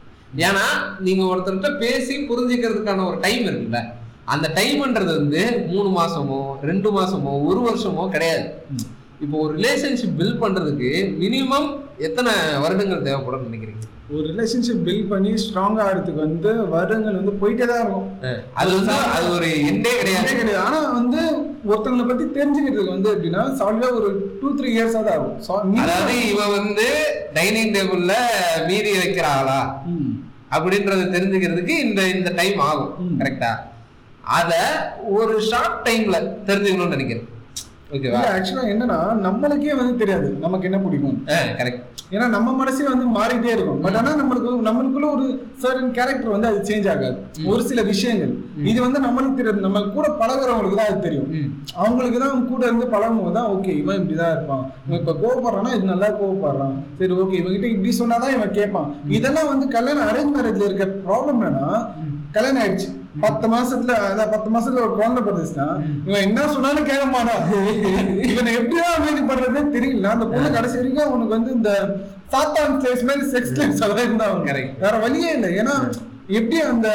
[0.46, 0.66] ஏன்னா
[1.06, 3.80] நீங்க ஒருத்தர்கிட்ட பேசி புரிஞ்சுக்கிறதுக்கான ஒரு டைம் இருக்குல்ல.
[4.24, 8.46] அந்த டைம்ன்றது வந்து மூணு மாசமோ ரெண்டு மாசமோ ஒரு வருஷமோ கிடையாது.
[9.20, 10.90] இப்போ ஒரு ரிலேஷன்ஷிப் பில்ட் பண்றதுக்கு
[11.22, 12.32] மினிமம் எத்தனை
[12.64, 13.84] வருடங்கள் தேவைப்படும் நினைக்கிறீங்க?
[14.12, 18.06] ஒரு ரிலேஷன்ஷிப் பில்ட் பண்ணி ஸ்ட்ராங் ஆகிறதுக்கு வந்து வருடங்கள் வந்து போயிட்டே தான் இருக்கும்.
[18.54, 20.30] அது வந்து அது ஒரு எண்டே கிடையாது.
[20.40, 20.62] கிடையாது.
[20.66, 21.20] ஆனா வந்து
[21.70, 24.10] ஒருத்தவங்களை பத்தி தெரிஞ்சுக்கிறதுக்கு வந்து எப்படின்னா சாலிடா ஒரு
[24.40, 25.80] டூ த்ரீ இயர்ஸா தான் ஆகும்.
[25.82, 26.86] அதாவது இவன் வந்து
[27.32, 28.14] டைனிங் டேபிள்ல
[28.68, 29.60] மீறி வைக்கிற ஆளா?
[29.92, 30.12] ம்.
[30.52, 32.92] அப்படின்றத தெரிஞ்சுக்கிறதுக்கு இந்த இந்த டைம் ஆகும்.
[33.20, 33.50] கரெக்டா
[34.38, 34.52] அத
[35.18, 36.16] ஒரு ஷார்ட் டைம்ல
[36.48, 37.26] தெரிஞ்சுக்கணும்னு நினைக்கிறேன்.
[37.96, 41.20] ஓகேவா ஆக்சுவலா என்னன்னா நம்மளுக்கே வந்து தெரியாது நமக்கு என்ன பிடிக்கும்.
[41.60, 43.80] கரெக்ட் ஏன்னா நம்ம மனசே வந்து மாறிட்டே இருக்கும்.
[43.84, 45.26] பட் ஆனா நம்மளுக்கு நம்மளுக்குள்ள ஒரு
[45.62, 47.16] சர்டன் கேரக்டர் வந்து அது சேஞ்ச் ஆகாது.
[47.52, 48.32] ஒரு சில விஷயங்கள்.
[48.70, 49.64] இது வந்து நம்மளுக்கு தெரியாது.
[49.66, 51.30] நம்ம கூட பழகுறவங்களுக்கு தான் அது தெரியும்.
[51.82, 54.64] அவங்களுக்கு தான் கூட இருந்து பழகும் போது தான் ஓகே இவன் இப்படிதான் இருப்பான்.
[54.86, 56.76] இவன் இப்ப கோவப்படுறான்னா இது நல்லா கோவப்படுறான்.
[57.00, 58.88] சரி ஓகே இவன்கிட்ட இப்படி சொன்னாதான் இவன் கேட்பான்.
[59.18, 61.74] இதெல்லாம் வந்து கல்யாணம் அரேஞ்ச் மேரேஜ்ல இருக்க ப்ராப்ளம் என்னன்னா
[62.36, 62.88] கல்யாணம் ஆயிடுச்சு.
[63.20, 65.68] பத்து மாசத்துல அதான் பத்து மாசத்துல ஒரு குழந்தை பிறந்துச்சுன்னா
[66.08, 67.44] இவன் என்ன சொன்னாலும் கேட்க மாட்டான்.
[68.32, 70.10] இவனை எப்படிதான் அமைதி பண்றதே தெரியல.
[70.14, 71.70] அந்த பொண்ணு கடைசி வரைக்கும் அவனுக்கு வந்து இந்த
[72.32, 74.72] சாத்தான் ஸ்டேஜ் மாதிரி செக்ஸ் லைஃப் அதான் இருந்தா Correct.
[74.84, 75.50] வேற வழியே இல்லை.
[75.62, 75.76] ஏன்னா
[76.38, 76.88] எப்படி அந்த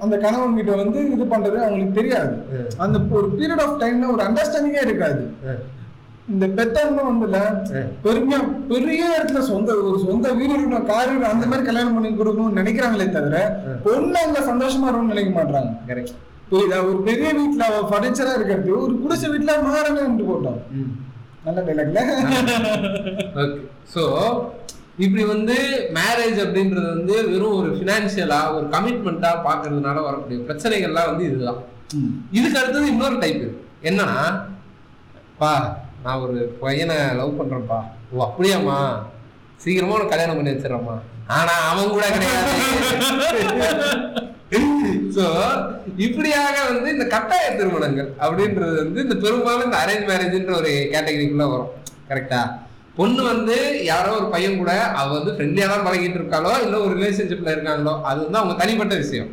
[0.00, 2.34] அந்த கணவன் கிட்ட வந்து இது பண்றது அவங்களுக்கு தெரியாது.
[2.76, 5.22] அந்த ஒரு பீரியட் ஆஃப் டைம்ல ஒரு அண்டர்ஸ்டாண்டிங்கே இருக்காது.
[6.28, 7.38] இந்த பெத்தவங்க வந்துல
[8.04, 8.38] பெருமையா
[8.70, 13.06] பெரிய இடத்துல சொந்த ஒரு சொந்த வீடு இருக்கணும் கார் இருக்கணும் அந்த மாதிரி கல்யாணம் பண்ணி கொடுக்கணும்னு நினைக்கிறாங்களே
[13.16, 13.40] தவிர
[13.84, 16.14] பொண்ணு அங்க சந்தோஷமா இருக்கணும்னு நினைக்க மாட்டாங்க கரெக்ட்
[16.48, 20.58] புரியுதா ஒரு பெரிய வீட்டுல அவ ஃபர்னிச்சரா இருக்கிறது ஒரு குடிசை வீட்டுல மாறணும் போட்டோம்.
[21.46, 22.00] நல்ல டைலாக்ல
[23.94, 24.02] ஸோ
[24.98, 25.54] இப்படி வந்து
[25.96, 31.60] மேரேஜ் அப்படின்றது வந்து வெறும் ஒரு ஃபினான்ஷியலா ஒரு கமிட்மெண்ட்டா பார்க்கறதுனால வரக்கூடிய பிரச்சனைகள்லாம் வந்து இதுதான்.
[32.32, 33.44] இதுக்கு அடுத்தது இன்னொரு டைப்
[33.84, 34.20] என்னன்னா
[35.40, 35.50] பா
[36.04, 37.78] நான் ஒரு பையனை லவ் பண்றேன்ப்பா.
[38.14, 38.78] ஓ அப்படியாம்மா.
[39.62, 40.96] சீக்கிரமா உனக்கு கல்யாணம் பண்ணி வச்சிடறம்மா.
[41.36, 42.50] ஆனா அவன் கூட கிடையாது.
[45.16, 45.24] ஸோ
[46.06, 51.72] இப்படியாக வந்து இந்த கட்டாய திருமணங்கள் அப்படின்றது வந்து இந்த பெரும்பாலும் இந்த அரேஞ்ச் மேரேஜ்ன்ற ஒரு கேட்டகரிக்குள்ள வரும்.
[52.10, 52.40] கரெக்டா
[52.98, 53.56] பொண்ணு வந்து
[53.90, 58.18] யாரோ ஒரு பையன் கூட அவ வந்து ஃப்ரெண்ட்லியா தான் பழகிட்டு இருக்காளோ இல்லை ஒரு ரிலேஷன்ஷிப்ல இருக்காங்களோ அது
[58.24, 59.30] வந்து அவங்க தனிப்பட்ட விஷயம்.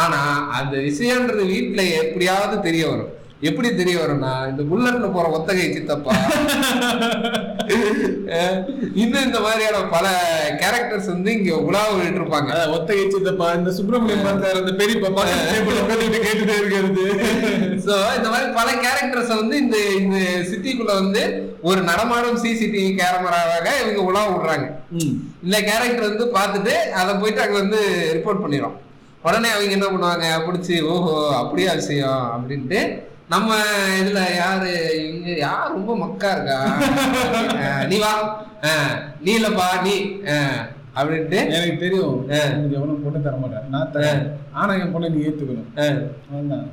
[0.00, 0.20] ஆனா
[0.58, 3.10] அந்த விஷயம்ன்றது வீட்டுல எப்படியாவது தெரிய வரும்.
[3.42, 6.12] எப்படி தெரிய வரும்னா இந்த புல்லட்ல போற ஒத்தகை சித்தப்பா.
[9.00, 10.06] இன்னும் இந்த மாதிரியான பல
[10.60, 15.22] கேரக்டர்ஸ் வந்து இங்க உலாவ விட்டு இருப்பாங்க ஒத்தகை சித்தப்பா இந்த சுப்பிரமணியம் பார்த்தார் அந்த பெரிய பாப்பா
[16.18, 17.04] கேட்டுட்டே இருக்கிறது.
[17.86, 20.16] சோ இந்த மாதிரி பல கேரக்டர்ஸ் வந்து இந்த இந்த
[20.50, 21.22] சிட்டிக்குள்ள வந்து
[21.62, 24.66] ஒரு நடமாடும் சிசிடிவி கேமராவாக இவங்க உலா விடுறாங்க.
[25.46, 27.80] இந்த கேரக்டர் வந்து பார்த்துட்டு அதை போயிட்டு அங்க வந்து
[28.16, 28.76] ரிப்போர்ட் பண்ணிடும்
[29.24, 32.80] உடனே அவங்க என்ன பண்ணுவாங்க பிடிச்சி ஓஹோ அப்படியா விஷயம் அப்படின்ட்டு
[33.32, 33.50] நம்ம
[34.00, 34.70] இதுல யாரு?
[35.10, 36.58] இங்க யார் ரொம்ப மக்கா இருக்கா?
[37.90, 38.12] நீ வா.
[39.24, 39.94] நீ இல்லப்பா நீ.
[40.98, 41.38] அப்படின்ட்டு.
[41.56, 42.14] எனக்கு தெரியும்.
[42.30, 43.68] எனக்கு எவனும் பொண்ணு தர மாட்டேன்.
[43.74, 44.22] நான் தரேன்.
[44.60, 45.68] ஆனா என் பொண்ணை நீ ஏத்துக்கணும்.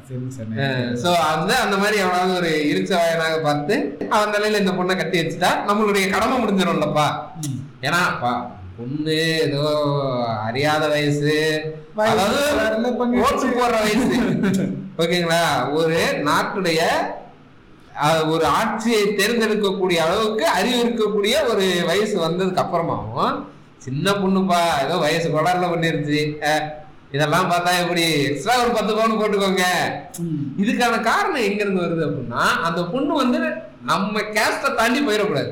[0.07, 0.97] சரி சார்.
[1.03, 3.75] சோ அந்த அந்த மாதிரி எவனாவது ஒரு இருச்ச வயனாக பார்த்து
[4.15, 7.07] அவன் தலையில இந்த பொண்ணை கட்டி வச்சுட்டா நம்மளுடைய கடமை முடிஞ்சிடும்லப்பா.
[7.87, 8.01] ஏன்னா
[8.77, 9.63] பொண்ணு ஏதோ
[10.47, 11.35] அறியாத வயசு.
[12.11, 12.41] அதாவது
[13.25, 14.17] ஓட்டு போடுற வயசு.
[15.01, 15.43] ஓகேங்களா?
[15.79, 16.81] ஒரு நாட்டுடைய
[18.33, 23.37] ஒரு ஆட்சியை தேர்ந்தெடுக்கக்கூடிய அளவுக்கு அறிவு இருக்கக்கூடிய ஒரு வயசு வந்ததுக்கு அப்புறமாவும்
[23.85, 26.19] சின்ன பொண்ணுப்பா ஏதோ வயசு கொடாரில பண்ணிருச்சு.
[27.15, 29.65] இதெல்லாம் பார்த்தா எப்படி எக்ஸ்ட்ரா ஒரு பத்து பவுன் போட்டுக்கோங்க.
[30.63, 33.39] இதுக்கான காரணம் எங்க இருந்து வருது அப்படின்னா அந்த பொண்ணு வந்து
[33.91, 35.51] நம்ம கேஸ்ட தாண்டி போயிடக்கூடாது.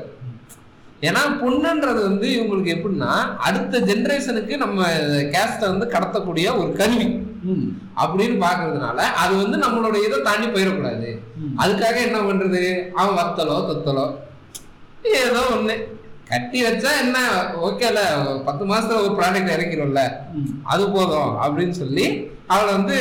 [1.06, 3.10] ஏன்னா பொண்ணுன்றது வந்து இவங்களுக்கு எப்படின்னா
[3.46, 4.80] அடுத்த ஜெனரேஷனுக்கு நம்ம
[5.34, 7.08] கேஸ்ட வந்து கடத்தக்கூடிய ஒரு கருவி
[8.02, 11.10] அப்படின்னு பாக்குறதுனால அது வந்து நம்மளோட இதை தாண்டி போயிடக்கூடாது.
[11.62, 12.62] அதுக்காக என்ன பண்றது?
[12.94, 14.06] அவன் வத்தலோ தொத்தலோ
[15.20, 15.76] ஏதோ ஒண்ணு.
[16.30, 17.18] கட்டி வச்சா என்ன?
[17.66, 17.98] ஓகேல
[18.44, 20.02] பத்து மாசத்துல ஒரு ப்ராடக்ட் இறக்கிறோம்ல
[20.64, 22.06] அது போதும் அப்படின்னு சொல்லி
[22.46, 22.96] அவளை வந்து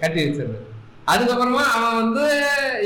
[0.00, 0.58] கட்டி வச்சிருது
[1.06, 2.24] அதுக்கப்புறமா அவன் வந்து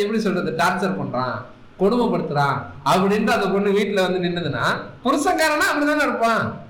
[0.03, 1.37] எப்படி சொல்றது டார்ச்சர் பண்றான்.
[1.81, 4.65] கொடுமைப்படுத்துறான் அப்படின்ட்டு அந்த பொண்ணு வீட்டுல வந்து நின்னுதுன்னா
[5.05, 6.61] புருஷக்காரனா அப்படிதானே இருப்பான்.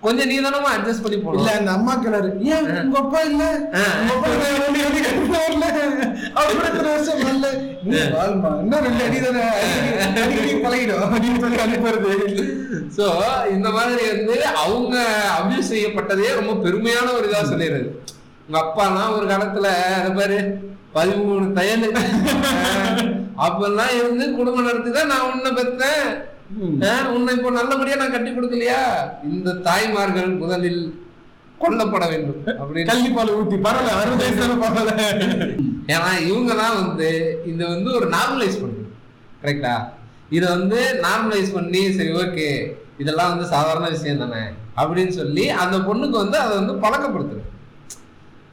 [0.00, 3.44] கொஞ்சம் நீ தானமா அட்ஜஸ்ட் பண்ணி இல்ல போடலாம் அந்த அம்மா கிணறு ஏன் உங்க அப்பா இல்ல.
[4.00, 5.66] உங்க அப்பா இல்ல, ரெண்டு அடி கட்டிட்டு வரல?
[6.34, 7.46] அப்படி இத்தனை வருஷம் வரல.
[7.82, 8.60] நீ வாழ்மா?
[8.60, 9.40] இன்னும் ரெண்டு அடி தானே?
[9.40, 11.02] அடிக்கடி- அடிக்கடி பழகிடும்.
[11.02, 12.12] அப்படின்னு சொல்லி அனுப்புறது.
[12.96, 13.04] சோ
[13.50, 15.06] இந்த மாதிரி வந்து அவங்க
[15.38, 17.88] அபியூஸ் செய்யப்பட்டதே ரொம்ப பெருமையான ஒரு இதா சொல்லிடுறது.
[18.46, 20.58] உங்க அப்பாலாம் ஒரு காலத்துல அது பாரு
[20.94, 21.92] பதிமூணு தையல்.
[23.38, 25.50] அப்பெல்லாம் இருந்து குடும்பம் நடத்தி தான் நான் உன்னை
[26.86, 28.78] ஆஹ், உன்னை இப்போ நல்லபடியா நான் கட்டி கொடுக்கலையா?
[29.30, 30.80] இந்த தாய்மார்கள் முதலில்
[31.58, 32.88] கொல்லப்பட வேண்டும் அப்படின்னு.
[32.90, 35.04] கள்ளிப்பால் ஊத்தி பரவாயில்ல அறுபது வயசு தானே பரவாயில்ல.
[35.92, 37.08] ஏன்னா இவங்க தான் வந்து
[37.50, 38.84] இதை வந்து ஒரு நார்மலைஸ் பண்ணுது
[39.42, 39.74] கரெக்டா
[40.30, 42.48] இதை வந்து நார்மலைஸ் பண்ணி சரி ஓகே
[42.98, 44.42] இதெல்லாம் வந்து சாதாரண விஷயம் தானே
[44.76, 47.44] அப்படின்னு சொல்லி அந்த பொண்ணுக்கு வந்து அதை வந்து பழக்கப்படுத்துது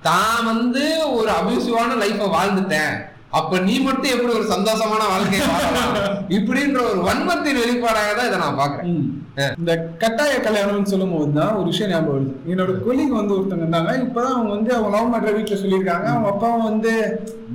[0.01, 0.83] தான் வந்து
[1.15, 2.95] ஒரு அபியூசிவான லைஃபை வாழ்ந்துட்டேன்.
[3.39, 5.45] அப்ப நீ மட்டும் எப்படி ஒரு சந்தோஷமான வாழ்க்கையை
[6.37, 8.93] இப்படின்ற ஒரு வன்மத்தின் வெளிப்பாடாக தான் இதை நான் பாக்குறேன்.
[9.59, 9.71] இந்த
[10.01, 12.33] கட்டாய கல்யாணம்னு சொல்லும் போது தான் ஒரு விஷயம் ஞாபகம் வருது.
[12.51, 13.93] என்னோட கொலிங் வந்து ஒருத்தங்க இருந்தாங்க.
[14.05, 16.07] இப்பதான் அவங்க வந்து அவங்க லவ் மேட்டர் வீட்டுல சொல்லியிருக்காங்க.
[16.13, 16.93] அவங்க அப்பாவும் வந்து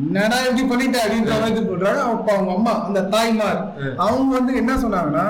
[0.08, 0.98] என்னடா இப்படி பண்ணிட்ட?
[1.04, 3.60] அப்படின்ற மாதிரி பண்றாங்க அப்ப அவங்க அம்மா அந்த தாய்மார்.
[4.06, 5.26] அவங்க வந்து என்ன சொன்னாங்கன்னா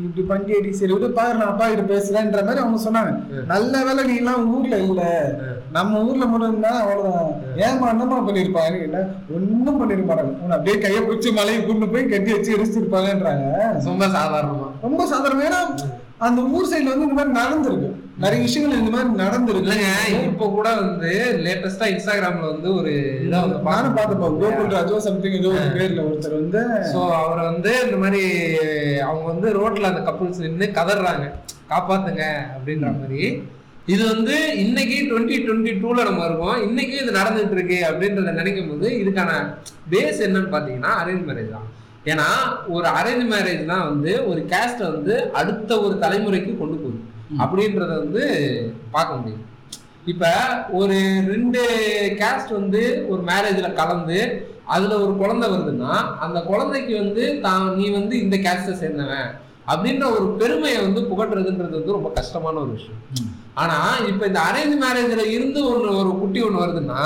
[0.00, 3.10] இப்படி பண்ணிடி சரி விடு பாரு நான் அப்பா கிட்ட பேசுறேன்ற மாதிரி அவங்க சொன்னாங்க.
[3.46, 5.02] நல்ல வேலை நீ எல்லாம் ஊர்ல இல்ல.
[5.72, 7.32] நம்ம ஊர்ல மட்டும் இருந்தா அவ்வளவுதான்
[7.66, 8.78] ஏமா என்னமா பண்ணிருப்பாங்க?
[8.78, 9.02] கேட்டா
[9.36, 13.46] ஒண்ணும் பண்ணிருக்க மாட்டாங்க உன்னை அப்படியே கையை பிடிச்சி மலையை கொண்டு போய் கட்டி வச்சு எரிச்சிருப்பாங்கன்றாங்க.
[13.90, 14.68] ரொம்ப சாதாரணமா.
[14.82, 15.46] ரொம்ப சாதாரணம்.
[15.50, 15.60] ஏன்னா
[16.18, 17.90] அந்த ஊர் சைடுல வந்து இந்த மாதிரி நடந்திருக்கு.
[18.22, 19.76] நிறைய விஷயங்கள் இந்த மாதிரி நடந்திருக்கு.
[20.30, 21.10] இப்போ கூட வந்து
[21.44, 22.92] லேட்டஸ்டா இன்ஸ்டாகிராம்ல வந்து ஒரு
[23.26, 26.60] இதா வந்து நானும் பார்த்தப்போ கோகுல் ராஜோ சம்திங் ஏதோ ஒரு பேர்ல ஒருத்தர் வந்து
[26.92, 28.22] ஸோ அவர் வந்து இந்த மாதிரி
[29.08, 31.26] அவங்க வந்து ரோட்ல அந்த கப்புள்ஸ் நின்று கதறாங்க.
[31.72, 32.24] காப்பாத்துங்க
[32.56, 33.22] அப்படின்ற மாதிரி.
[33.92, 36.58] இது வந்து இன்னைக்கு டுவெண்ட்டி டுவெண்ட்டி டூல நம்ம இருக்கோம்.
[36.66, 39.30] இன்னைக்கு இது நடந்துட்டு இருக்கு அப்படின்றத நினைக்கும் போது இதுக்கான
[39.92, 41.68] பேஸ் என்னன்னு பாத்தீங்கன்னா அரேஞ்ச் மேரேஜ் தான்.
[42.12, 42.28] ஏன்னா
[42.74, 47.00] ஒரு அரேஞ்ச் மேரேஜ் தான் வந்து ஒரு கேஸ்ட்டை வந்து அடுத்த ஒரு தலைமுறைக்கு கொண்டு போகுது.
[47.38, 48.24] அப்படின்றத வந்து
[48.90, 49.44] பார்க்க முடியும்.
[50.04, 50.26] இப்ப
[50.70, 51.60] ஒரு ரெண்டு
[52.20, 58.20] கேஸ்ட் வந்து ஒரு மேரேஜ்ல கலந்து அதுல ஒரு குழந்தை வருதுன்னா அந்த குழந்தைக்கு வந்து தான் நீ வந்து
[58.20, 59.30] இந்த கேஸ்டை சேர்ந்தவன்
[59.66, 63.02] அப்படின்ற ஒரு பெருமையை வந்து புகட்டுறதுன்றது வந்து ரொம்ப கஷ்டமான ஒரு விஷயம்.
[63.54, 67.02] ஆனா இப்ப இந்த அரேஞ்ச் மேரேஜ்ல இருந்து ஒண்ணு ஒரு குட்டி ஒண்ணு வருதுன்னா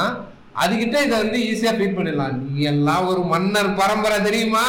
[0.63, 2.37] அதுகிட்ட இதை வந்து ஈஸியா ஃபீட் பண்ணிடலாம்.
[2.53, 4.65] நீ எல்லாம் ஒரு மன்னர் பரம்பரை தெரியுமா?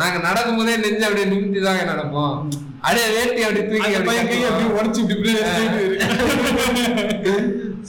[0.00, 2.36] நாங்க நடக்கும் போதே நெஞ்சு அப்படியே நிமித்தி தாங்க நடப்போம்.
[2.84, 3.96] அப்படியே வேட்டி அப்படி தூக்கி.
[3.98, 5.32] அப்படியே உடைச்சு இப்படி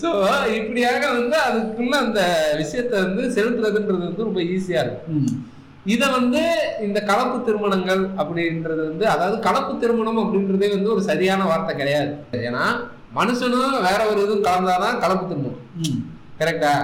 [0.02, 0.10] சோ
[0.60, 2.22] இப்படியாக வந்து அதுக்குள்ள அந்த
[2.62, 5.28] விஷயத்தை வந்து செலுத்துறதுன்றது வந்து ரொம்ப ஈஸியா இருக்கும்.
[5.94, 6.42] இத வந்து
[6.86, 12.12] இந்த கலப்பு திருமணங்கள் அப்படின்றது வந்து அதாவது கலப்பு திருமணம் அப்படின்றதே வந்து ஒரு சரியான வார்த்தை கிடையாது.
[12.48, 12.64] ஏன்னா
[13.20, 15.62] மனுஷனும் வேற ஒரு இதுவும் கலந்தாதான் கலப்பு திருமணம்.
[16.44, 16.76] கரெக்டா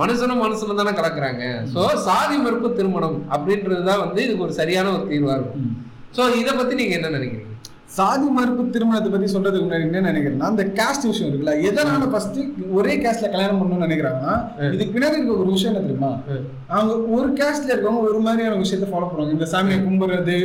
[0.00, 1.44] மனுஷனும் மனுஷனும் தானே கலக்குறாங்க.
[1.74, 5.68] சோ சாதி மறுப்பு திருமணம் அப்படின்றதுதான் வந்து இதுக்கு ஒரு சரியான ஒரு தீர்வா இருக்கும்.
[6.16, 7.47] சோ இத பத்தி நீங்க என்ன நினைக்கிறீங்க?
[7.96, 12.38] சாதி மறுப்பு திருமணத்தை பத்தி சொல்றதுக்கு முன்னாடி என்ன நினைக்கிறேன்னா அந்த காஸ்ட் விஷயம் இருக்குல்ல எதனால ஃபர்ஸ்ட்
[12.78, 14.32] ஒரே காஸ்ட்ல கல்யாணம் பண்ணணும்னு நினைக்கிறாங்கன்னா
[14.74, 16.10] இதுக்கு பின்னாடி இருக்க ஒரு விஷயம் என்ன தெரியுமா?
[16.74, 19.36] அவங்க ஒரு காஸ்ட்ல இருக்கவங்க ஒரு மாதிரியான விஷயத்த ஃபாலோ பண்ணுவாங்க.
[19.36, 20.36] இந்த சாமியை கும்பிடுறது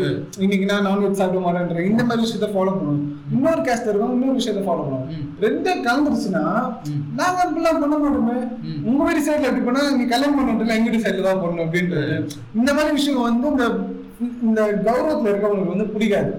[0.43, 3.03] இன்னைக்கு நான் நான்வெஜ் சாப்பிட மாட்டேன்ற இந்த மாதிரி விஷயத்த ஃபாலோ பண்ணுவாங்க.
[3.35, 5.17] இன்னொரு காஸ்ட்ல இருக்கவங்க இன்னொரு விஷயத்த ஃபாலோ பண்ணுவாங்க.
[5.45, 6.45] ரெண்டும் கலந்துருச்சுன்னா.
[7.19, 8.37] நாங்க அப்படிலாம் பண்ண மாட்டோமே.
[8.89, 12.15] உங்க வீட்டு சைடுல எப்படி பண்ணா நீ கல்யாணம் பண்ணல எங்க வீட்டு சைடுல தான் பண்ணணும் அப்படின்றது.
[12.59, 13.67] இந்த மாதிரி விஷயம் வந்து இந்த
[14.45, 16.31] இந்த கௌரவத்துல இருக்கவங்களுக்கு வந்து பிடிக்காது.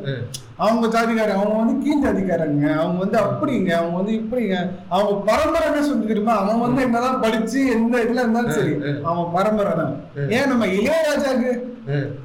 [0.64, 4.56] அவங்க ஜாதிக்காரங்க அவங்க வந்து கீழ் ஜாதிக்காரங்க அவங்க வந்து அப்படிங்க அவங்க வந்து இப்படிங்க.
[4.94, 8.74] அவங்க பரம்பரை என்ன சொல்லி தெரியுமா அவன் வந்து என்னதான் படிச்சு எந்த இதுல இருந்தாலும் சரி
[9.10, 9.94] அவன் பரம்பரை தான்.
[10.36, 11.52] ஏன் நம்ம இளையராஜாக்கு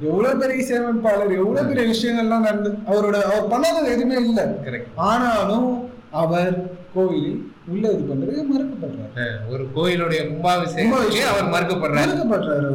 [0.08, 4.46] எவ்வளவு பெரிய இசையமைப்பாளர் எவ்வளவு பெரிய விஷயங்கள்லாம் நடந்து அவரோட அவர் பண்ணாதது எதுவுமே இல்லை.
[5.10, 5.68] ஆனாலும்
[6.22, 6.54] அவர்
[6.94, 7.38] கோவிலில்
[7.72, 9.26] உள்ள இது பண்றது மறுக்கப்படுறாரு.
[9.52, 12.06] ஒரு கோயிலுடைய கும்பாபிஷேகத்துக்கு அவர் மறுக்கப்படுறாரு.
[12.06, 12.72] மறுக்கப்படுறாரு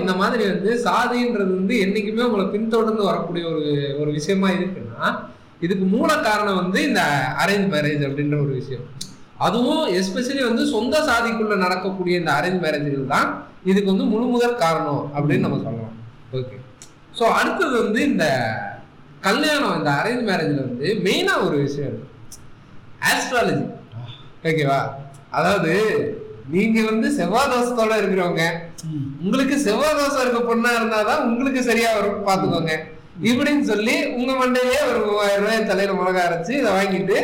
[0.00, 3.64] இந்த மாதிரி வந்து சாதின்றது வந்து என்னைக்குமே உங்களை பின்தொடர்ந்து வரக்கூடிய ஒரு
[4.00, 5.08] ஒரு விஷயமா இருக்குன்னா
[5.64, 7.02] இதுக்கு மூல காரணம் வந்து இந்த
[7.42, 8.86] அரேஞ்ச் மேரேஜ் அப்படின்ற ஒரு விஷயம்.
[9.46, 13.28] அதுவும் எஸ்பெஷலி வந்து சொந்த சாதிக்குள்ள நடக்கக்கூடிய இந்த அரேஞ்ச் மேரேஜ்கள் தான்
[13.70, 15.94] இதுக்கு வந்து முழு முதல் காரணம் அப்படின்னு நம்ம சொல்லலாம்.
[16.38, 16.56] ஓகே
[17.18, 18.26] ஸோ அடுத்தது வந்து இந்த
[19.26, 21.92] கல்யாணம் இந்த அரேஞ்ச் மேரேஜ்ல வந்து மெயினா ஒரு விஷயம்.
[21.92, 22.12] இருக்கு
[23.10, 23.66] ஆஸ்ட்ராலஜி
[24.48, 24.80] ஓகேவா
[25.30, 25.72] அதாவது
[26.46, 28.42] நீங்க வந்து செவ்வாய் தோசத்தோட இருக்கிறவங்க.
[29.22, 32.74] உங்களுக்கு செவ்வாய் தோசை இருக்க பொண்ணா இருந்தாதான் உங்களுக்கு சரியா வரும் பாத்துக்கோங்க
[33.24, 37.18] இப்படின்னு சொல்லி உங்க மண்டையிலே ஒரு மூவாயிரம் ரூபாய் தலையில மிளகா அரைச்சு இதை வாங்கிட்டு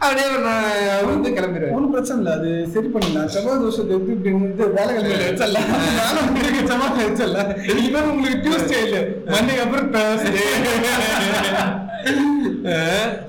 [0.00, 0.64] அப்படியே ஒரு நா-
[1.06, 3.30] வந்து கிளம்பிடுவாரு ஒன்றும் பிரச்சனை இல்லை அது சரி பண்ணிடலாம்.
[3.34, 5.62] செவ்வாய் தோஷத்தை எடுத்து இப்படி இது வேலை கிழமையில வச்சல
[5.98, 9.00] நானும் உங்களுக்கு செவ்வாய் வச்சல இனிமேல் உங்களுக்கு டியூஸ்டே இல்லை.
[9.28, 9.88] மண்டே அப்புறம்.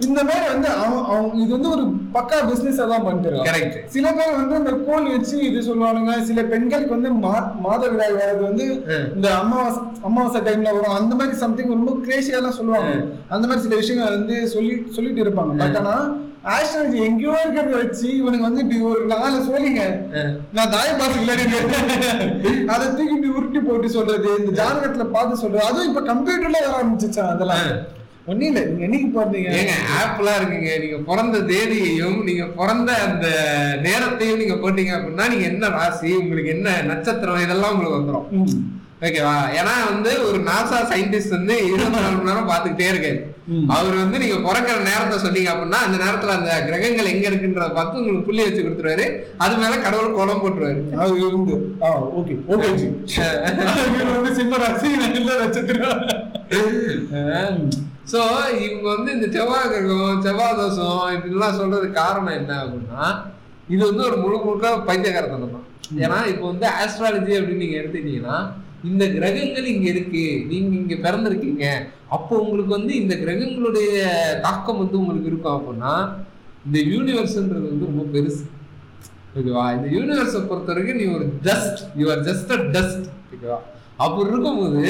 [0.05, 1.01] இந்த மாதிரி வந்து அவன்
[1.35, 3.31] இது வந்து ஒரு பக்கா பிசினஸ் தான் பண்ணிட்டு
[3.87, 8.65] சில பேர் வந்து இந்த கோல் வச்சு இது சொல்லுவானுங்க சில பெண்களுக்கு வந்து மா- மாதவிடாய் வர்றது வந்து
[9.15, 10.97] இந்த அமாவாசை அமாவாசை டைம்ல வரும்.
[10.99, 12.91] அந்த மாதிரி சம்திங் ரொம்ப கிரேசியா எல்லாம் சொல்லுவாங்க.
[13.29, 15.53] அந்த மாதிரி சில விஷயங்கள் வந்து சொல்லி சொல்லிட்டு இருப்பாங்க.
[15.63, 15.95] பட் ஆனா
[16.55, 19.83] ஆஸ்ட்ராலஜி எங்கேயோ இருக்கிறத வச்சு இவனுக்கு வந்து இப்படி ஒரு நாலு சொல்லிங்க
[20.55, 21.35] நான் தாய பாத்துக்கல
[22.73, 25.67] அதை தூக்கி இப்படி உருட்டி போட்டு சொல்றது இந்த ஜாதகத்துல பார்த்து சொல்றது.
[25.69, 27.69] அதுவும் இப்ப கம்ப்யூட்டர்ல வர ஆரம்பிச்சிச்சா அதெல்லாம்?
[28.31, 28.61] ஒன்னும் இல்ல.
[28.69, 29.49] நீங்க என்னைக்கு பிறந்தீங்க?
[29.59, 30.71] ஏங்க ஆப்லாம் இருக்குங்க.
[30.83, 33.27] நீங்க பிறந்த தேதியையும் நீங்க பிறந்த அந்த
[33.85, 38.27] நேரத்தையும் நீங்க போட்டீங்க அப்படின்னா நீங்க என்ன ராசி உங்களுக்கு என்ன நட்சத்திரம் இதெல்லாம் உங்களுக்கு வந்துடும்.
[39.07, 39.37] ஓகேவா?
[39.59, 43.19] ஏன்னா வந்து ஒரு நாசா சயின்டிஸ்ட் வந்து இருபத்தி நாலு மணி நேரம் பார்த்துக்கிட்டே இருக்காரு.
[43.75, 48.27] அவர் வந்து நீங்க பிறக்கிற நேரத்தை சொன்னீங்க அப்படின்னா அந்த நேரத்துல அந்த கிரகங்கள் எங்க இருக்குன்றத பார்த்து உங்களுக்கு
[48.27, 49.05] புள்ளி வச்சு கொடுத்துருவாரு.
[49.43, 50.81] அது மேல கடவுள் கோலம் போட்டுருவாரு.
[52.19, 52.35] ஓகே.
[52.53, 52.67] ஓகே
[54.15, 54.89] வந்து சிம்ம ராசி
[55.29, 56.03] நட்சத்திரம்
[58.11, 58.19] ஸோ
[58.65, 63.07] இவங்க வந்து இந்த செவ்வாய் கிரகம் செவ்வாய் தோஷம் இப்படிலாம் சொல்றதுக்கு காரணம் என்ன அப்படின்னா
[63.73, 65.65] இது வந்து ஒரு முழு முழுக்க பைத்தியகாரத்தனம் தான்.
[66.03, 68.37] ஏன்னா இப்போ வந்து ஆஸ்ட்ராலஜி அப்படின்னு நீங்க எடுத்துக்கிட்டீங்கன்னா
[68.89, 70.23] இந்த கிரகங்கள் இங்க இருக்கு.
[70.51, 71.65] நீங்க இங்க பிறந்திருக்கீங்க.
[72.09, 73.89] அப்போ உங்களுக்கு வந்து இந்த கிரகங்களுடைய
[74.45, 75.93] தாக்கம் வந்து உங்களுக்கு இருக்கும் அப்படின்னா
[76.67, 78.43] இந்த யூனிவர்ஸ்ன்றது வந்து ரொம்ப பெருசு.
[79.37, 79.65] ஓகேவா?
[79.75, 83.57] இந்த யூனிவர்ஸை பொறுத்த வரைக்கும் நீ ஒரு dust you are just a dust ஓகேவா?
[84.03, 84.81] அப்படி இருக்கும்போது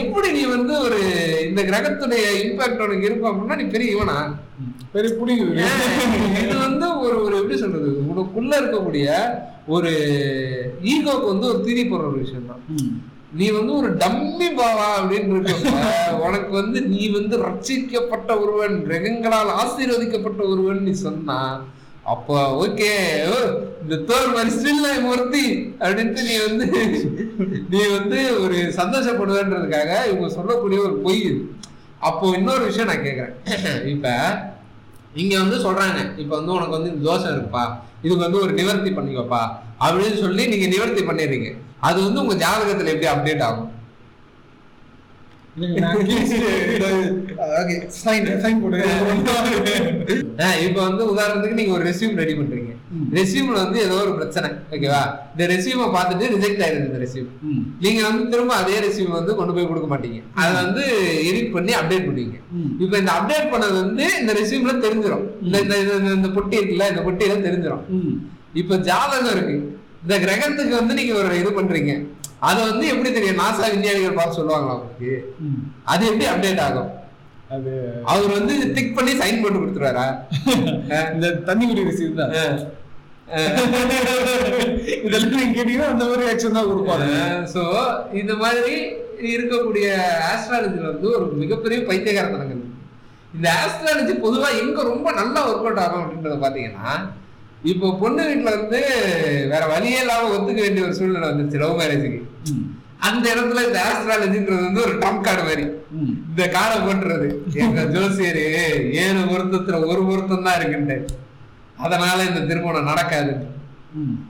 [0.00, 0.98] எப்படி நீ வந்து ஒரு
[1.48, 4.18] இந்த கிரகத்துடைய இம்பாக்ட் உனக்கு இருக்கும் அப்படின்னா நீ பெரிய இவனா?
[4.94, 5.54] பெரிய புடிங்குது
[6.42, 7.90] இது வந்து ஒரு ஒரு எப்படி சொல்றது?
[8.10, 9.06] உனக்குள்ள இருக்கக்கூடிய
[9.74, 9.92] ஒரு
[10.92, 12.62] ஈகோக்கு வந்து ஒரு தீனி போடுற ஒரு விஷயம் தான்
[13.34, 15.70] நீ வந்து ஒரு டம்மி பாவா அப்படின்னு இருக்க
[16.26, 21.38] உனக்கு வந்து நீ வந்து ரட்சிக்கப்பட்ட ஒருவன் கிரகங்களால் ஆசீர்வதிக்கப்பட்ட ஒருவன் நீ சொன்னா
[22.12, 22.90] அப்போ ஓகே
[23.82, 25.44] இந்த தோல் மாதிரி ஸ்டில் ஒருத்தி
[25.80, 26.66] அப்படின்ட்டு நீ வந்து
[27.70, 31.40] நீ வந்து ஒரு சந்தோஷப்படுவேன்றதுக்காக இவங்க சொல்லக்கூடிய ஒரு பொய் இது.
[32.00, 33.34] அப்போ இன்னொரு விஷயம் நான் கேட்குறேன்
[33.92, 34.12] இப்போ
[35.14, 37.64] இங்கே வந்து சொல்கிறாங்க இப்போ வந்து உனக்கு வந்து இந்த தோஷம் இருக்குப்பா
[38.04, 39.42] இதுக்கு வந்து ஒரு நிவர்த்தி பண்ணிக்கோப்பா
[39.84, 41.50] அப்படின்னு சொல்லி நீங்கள் நிவர்த்தி பண்ணிடுறீங்க.
[41.84, 43.70] அது வந்து உங்க ஜாதகத்துல எப்படி அப்டேட் ஆகும்?
[50.64, 52.70] இப்ப வந்து உதாரணத்துக்கு நீங்க ஒரு ரெசியூம் ரெடி பண்றீங்க.
[53.14, 57.28] ரெசியூம்ல வந்து ஏதோ ஒரு பிரச்சனை ஓகேவா இந்த ரெசியூமை பார்த்துட்டு ரிஜெக்ட் ஆயிருது இந்த ரெசியூம்
[57.80, 60.18] நீங்க வந்து திரும்ப அதே ரெசியூம் வந்து கொண்டு போய் கொடுக்க மாட்டீங்க.
[60.40, 60.82] அதை வந்து
[61.28, 62.36] எடிட் பண்ணி அப்டேட் பண்ணுவீங்க.
[62.82, 65.24] இப்போ இந்த அப்டேட் பண்ணது வந்து இந்த ரெசியூம்ல தெரிஞ்சிடும்
[65.62, 65.78] இந்த-
[66.14, 67.84] இந்த பொட்டி இருக்குல்ல இந்த பொட்டியில தெரிஞ்சிடும்
[68.54, 69.56] இப்ப ஜாதகம் இருக்கு.
[70.04, 71.92] இந்த கிரகத்துக்கு வந்து நீங்க ஒரு இது பண்றீங்க.
[72.48, 73.40] அதை வந்து எப்படி தெரியும்?
[73.42, 75.12] நாசா விஞ்ஞானிகள் பார்த்து சொல்லுவாங்களா உங்களுக்கு
[75.92, 76.90] அது எப்படி அப்டேட் ஆகும்?
[77.54, 77.72] அது
[78.12, 80.06] அவர் வந்து டிக் பண்ணி சைன் போட்டு கொடுத்துருவாரா?
[81.14, 82.32] இந்த தண்ணி குடி ரிசீவ் தான்.
[85.06, 87.06] இதெல்லாம் நீங்க கேட்டீங்கன்னா அந்த மாதிரி ஆக்ஷன் தான் கொடுப்பாங்க.
[87.54, 87.62] சோ
[88.20, 88.74] இந்த மாதிரி
[89.32, 89.86] இருக்கக்கூடிய
[90.30, 92.62] ஆஸ்ட்ராலஜில வந்து ஒரு மிகப்பெரிய பைத்தியகாரத்தனங்கள்.
[93.36, 96.90] இந்த ஆஸ்ட்ராலஜி பொதுவா எங்க ரொம்ப நல்லா ஒர்க் அவுட் ஆகும் அப்படின்றத பாத்தீங்கன்னா
[97.64, 98.80] இப்போ பொண்ணு வீட்டுல வந்து
[99.52, 102.20] வேற வழியே இல்லாம ஒத்துக்க வேண்டிய ஒரு சூழ்நிலை வந்துருச்சு லவ் மேரேஜுக்கு
[103.08, 105.64] அந்த இடத்துல இந்த ஆஸ்ட்ராலஜின்றது வந்து ஒரு டம் கார்டு மாதிரி.
[106.28, 107.26] இந்த காடை போட்டுறது.
[107.64, 108.44] எங்க ஜோசியரு
[109.02, 110.96] ஏழு பொருத்தத்துல ஒரு பொருத்தம் தான் இருக்குன்ட்டு.
[111.78, 113.32] அதனால இந்த திருமணம் நடக்காது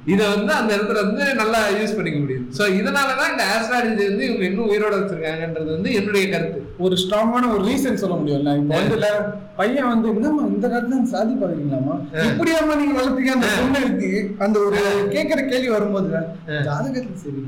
[0.06, 4.44] இத வந்து அந்த இடத்துல வந்து நல்லா யூஸ் பண்ணிக்க முடியுது சோ இதனாலதான் இந்த ஆஸ்ட்ராலஜி வந்து இவங்க
[4.48, 6.60] இன்னும் உயிரோட வச்சிருக்காங்கன்றது வந்து என்னுடைய கருத்து.
[6.78, 8.52] ஒரு ஸ்ட்ராங்கான ஒரு ரீசன் சொல்ல முடியும்ல?
[8.60, 9.10] இப்போ வந்து
[9.58, 11.96] பையன் வந்து என்னம்மா இந்த காலத்துல சாதி பாக்குறீங்களாமா
[12.26, 13.32] இப்படியாமா நீங்க வளர்த்தீங்க?
[13.36, 14.10] அந்த பொண்ணு இருக்கு.
[14.44, 14.80] அந்த ஒரு
[15.14, 16.10] கேக்குற கேள்வி வரும்போது
[16.68, 17.42] ஜாதகத்துல சரி.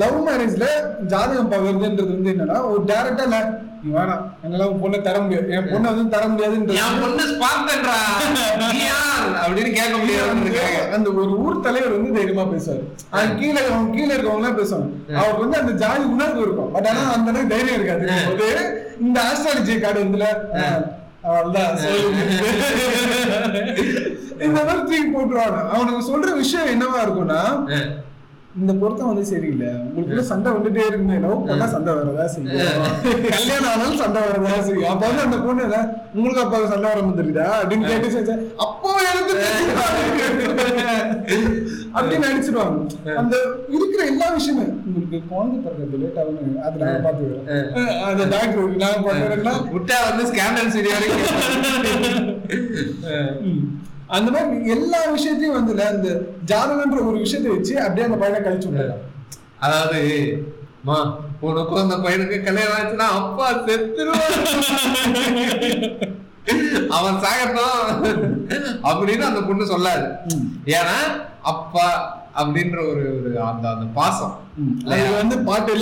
[0.00, 0.66] லவ் மேரேஜ்ல
[1.08, 3.40] ஜாதகம் பார்க்கறதுன்றது வந்து என்னன்னா ஒரு டேரக்டா
[3.94, 5.46] வேணாம் என்னால பொண்ணை தர முடியாது.
[5.56, 7.24] என் பொண்ணை வந்து தர என் பொண்ணு
[8.82, 9.24] யார்?
[9.42, 12.84] அப்படின்னு கேட்க முடியாது அந்த ஒரு ஊர் தலைவர் வந்து தைரியமா பேசுவாரு.
[13.16, 14.88] அது கீழே அவங்க கீழே இருக்கவங்க எல்லாம் பேசுவாங்க.
[15.16, 16.70] அவருக்கு வந்து அந்த ஜாதி உணர்வு இருக்கும்.
[16.76, 18.04] பட் ஆனா அந்த அளவுக்கு தைரியம் இருக்காது.
[19.06, 20.28] இந்த ஆஸ்ட்ராலஜி கார்டு வந்துல
[21.24, 21.76] அவ்வளவுதான்.
[24.46, 25.60] இந்த மாதிரி தூக்கி போட்டுருவாங்க.
[25.74, 27.42] அவனுக்கு சொல்ற விஷயம் என்னவா இருக்கும்னா
[28.54, 29.68] இந்த பொருத்தம் வந்து சரியில்லை.
[29.84, 32.58] உங்களுக்குள்ள சண்டை வந்துட்டே இருக்குமே லவ் பண்ணா சண்டை வரதா செய்யும்
[33.28, 35.62] கல்யாணம் ஆனாலும் சண்டை வரதா செய்யும் அப்ப வந்து அந்த பொண்ணு
[36.14, 37.46] உங்களுக்கு அப்பா சண்டை வர தெரியுதா?
[37.60, 38.34] அப்படின்னு கேட்டு செஞ்சா,
[38.64, 39.86] அப்போ எனக்கு தெரியுதா?"
[41.94, 42.76] அப்படின்னு நினைச்சிருவாங்க
[43.20, 43.34] அந்த
[43.76, 47.46] இருக்கிற எல்லா விஷயமே உங்களுக்கு குழந்தை பிறக்கிறது லேட் ஆகும் அது நாங்க பாத்துக்கிறோம்
[48.08, 51.28] அந்த டாக்டர் நாங்க பாத்துக்கிறோம்னா விட்டா வந்து ஸ்கேண்டல் சீரி வரைக்கும்
[54.12, 56.08] அந்த மாதிரி எல்லா விஷயத்தையும் வந்து அந்த
[56.44, 58.96] ஜாதகன்ற ஒரு விஷயத்தை வச்சு அப்படியே அந்த பையனை கழிச்சு விட்டாங்க
[59.60, 60.00] அதாவது
[60.84, 60.96] மா
[61.40, 64.38] உனக்கும் அந்த பையனுக்கு கல்யாணம் ஆச்சுன்னா அப்பா செத்துருவான்
[66.96, 68.22] அவன் சாகட்டும்.
[68.88, 70.06] அப்படின்னு அந்த பொண்ணு சொல்லாது.
[70.72, 70.96] ஏன்னா
[71.52, 71.86] அப்பா
[72.36, 74.38] அப்படின்ற ஒரு ஒரு அந்த அந்த பாசம்.
[74.86, 75.72] அது வந்து பாட்டு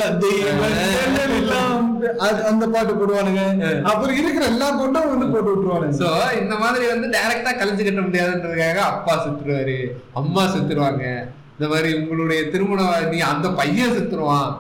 [2.19, 3.81] அது- அந்த பாட்டு போடுவானுங்க.
[3.83, 6.03] அப்புறம் இருக்கிற எல்லா பாட்டும் வந்து போட்டு விட்டுருவானுங்க.
[6.03, 11.25] சோ இந்த மாதிரி வந்து டைரக்டா கழிச்சு கட்ட முடியாதுன்றதுக்காக அப்பா செத்துருவாரு அம்மா செத்துருவாங்க.
[11.59, 14.55] இந்த மாதிரி உங்களுடைய திருமண நீ அந்த பையன் செத்துருவான்.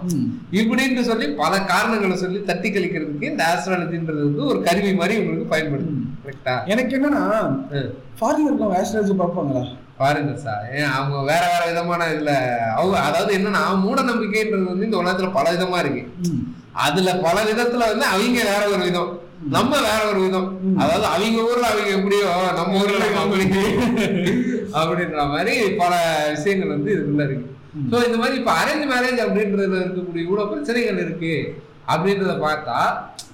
[0.53, 5.89] இப்படின்னு சொல்லி பல காரணங்களை சொல்லி தட்டி கழிக்கிறதுக்கு இந்த ஆஸ்ட்ராலஜின்றது வந்து ஒரு கருவி மாதிரி உங்களுக்கு பயன்படுது.
[6.27, 7.59] கரெக்டா எனக்கு என்னன்னா
[8.21, 9.77] ஃபாரின் இருக்கவங்க ஆஸ்ட்ராலஜி பார்ப்பாங்களா?
[10.01, 10.65] பாருங்க சார்.
[10.79, 12.33] ஏன் அவங்க வேற வேற விதமான இதுல
[12.77, 16.03] அவங்க அதாவது என்னன்னா மூட நம்பிக்கைன்றது வந்து இந்த உலகத்துல பல விதமா இருக்கு.
[16.85, 19.11] அதுல பல விதத்துல வந்து அவங்க வேற ஒரு விதம்.
[19.55, 20.49] நம்ம வேற ஒரு விதம்.
[20.83, 22.99] அதாவது அவங்க ஊர்ல அவங்க எப்படியோ நம்ம ஊர்ல
[24.81, 25.93] அப்படின்ற மாதிரி பல
[26.35, 27.47] விஷயங்கள் வந்து இதுக்குள்ள இருக்கு.
[27.91, 31.35] சோ இந்த மாதிரி இப்ப அரேஞ்ச் மேரேஜ் அப்படின்றதுல இருக்கக்கூடிய இவ்வளவு பிரச்சனைகள் இருக்கு.
[31.93, 32.79] அப்படின்றத பார்த்தா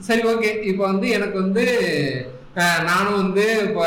[0.00, 1.64] சரி ஓகே இப்போ வந்து எனக்கு வந்து
[2.88, 3.84] நானும் வந்து இப்போ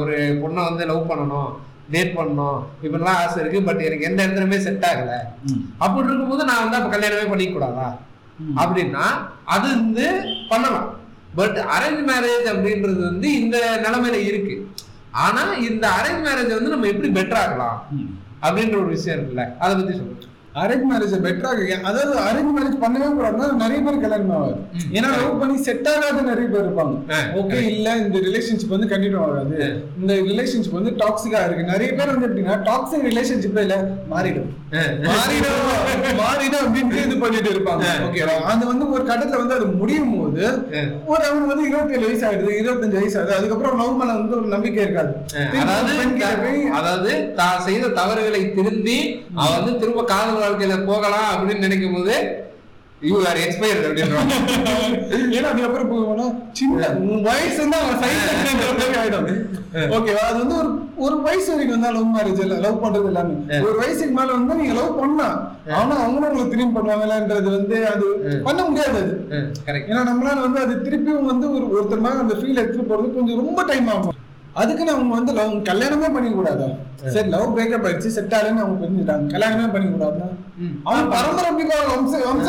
[0.00, 1.50] ஒரு பொண்ணை வந்து லவ் பண்ணணும்.
[1.92, 5.12] டேட் பண்ணணும் இப்படிலாம் ஆசை இருக்கு பட் எனக்கு எந்த இடத்துலயுமே செட் ஆகல.
[5.84, 7.88] அப்படி இருக்கும்போது நான் வந்து அப்ப கல்யாணமே பண்ணிக்க கூடாதா
[8.62, 9.04] அப்படின்னா
[9.54, 10.06] அது வந்து
[10.52, 10.88] பண்ணலாம்.
[11.38, 14.56] பட் அரேஞ்ச் மேரேஜ் அப்படின்றது வந்து இந்த நிலைமையில இருக்கு.
[15.26, 17.78] ஆனா இந்த அரேஞ்ச் மேரேஜ் வந்து நம்ம எப்படி பெட்டர் ஆகலாம்
[18.42, 19.44] அப்படின்ற ஒரு விஷயம் இருக்குல்ல.
[19.62, 20.26] அதை பத்தி சொல்லுங்க.
[20.60, 24.56] அரேஞ்ச் மேரேஜ் பெட்டராக அதாவது அரேஞ்ச் மேரேஜ் பண்ணவே கூடாதுன்னா நிறைய பேர் கல்யாணம் ஆகாது.
[24.96, 26.96] ஏன்னா லவ் பண்ணி செட் ஆகாத நிறைய பேர் இருப்பாங்க.
[27.40, 29.58] ஓகே இல்ல இந்த ரிலேஷன்ஷிப் வந்து கண்டினியூ ஆகாது.
[30.00, 31.70] இந்த ரிலேஷன்ஷிப் வந்து டாக்ஸிக்கா இருக்கு.
[31.72, 33.76] நிறைய பேர் வந்து எப்படின்னா டாக்ஸிக் ரிலேஷன்ஷிப்ல இல்ல
[34.14, 34.50] மாறிடும்.
[35.06, 37.86] மாறிடும் மாறிடும் அப்படின்ட்டு இது பண்ணிட்டு இருப்பாங்க.
[38.08, 40.42] ஓகேவா அது வந்து ஒரு கட்டத்துல வந்து அது முடியும் போது
[41.12, 43.36] ஒரு அவனுக்கு வந்து இருபத்தி ஏழு வயசு ஆயிடுது இருபத்தஞ்சு வயசு ஆகுது.
[43.38, 45.14] அதுக்கப்புறம் லவ் மேல வந்து ஒரு நம்பிக்கை இருக்காது.
[45.62, 45.96] அதாவது
[46.80, 48.98] அதாவது தான் செய்த தவறுகளை திருந்தி
[49.40, 52.14] அவ வந்து திரும்ப காதல் வாழ்க்கையில போகலாம் அப்படின்னு நினைக்கும் போது
[53.02, 54.34] யூ ஆர் எக்ஸ்பயர்ட் அப்படின்றாங்க.
[55.36, 56.26] ஏன்னா அதுக்கப்புறம் போகணும்னா
[56.58, 59.28] சின்ன உன் வயசு வந்து அவன் சைஸ் ஆயிடும்.
[59.96, 60.70] ஓகேவா அது வந்து ஒரு
[61.04, 63.34] ஒரு வயசு வரைக்கும் வந்து லவ் மேரேஜ் இல்ல லவ் பண்றது எல்லாமே.
[63.66, 65.36] ஒரு வயசுக்கு மேல வந்து நீங்க லவ் பண்ணலாம்
[65.78, 68.06] ஆனா அவங்களும் உங்களுக்கு திரும்பி பண்ணுவாங்களான்றது வந்து அது
[68.44, 69.14] பண்ண முடியாது அது.
[69.88, 73.62] ஏன்னா நம்மளால வந்து அது திருப்பியும் வந்து ஒரு ஒருத்தர் மேல அந்த ஃபீல் எடுத்துட்டு போறது கொஞ்சம் ரொம்ப
[73.70, 74.18] டைம் ஆகும்.
[74.60, 76.68] அதுக்குன்னு அவங்க வந்து லவ் கல்யாணமே பண்ணிக்க கூடாதா
[77.14, 80.28] சரி லவ் பிரேக்கப் ஆயிடுச்சு செட் ஆகலன்னு அவங்க பிரிஞ்சுட்டாங்க கல்யாணமே பண்ணிக்க கூடாதுன்னா
[80.88, 81.50] அவன் பரம்பரை
[81.92, 82.48] வம்ச வம்ச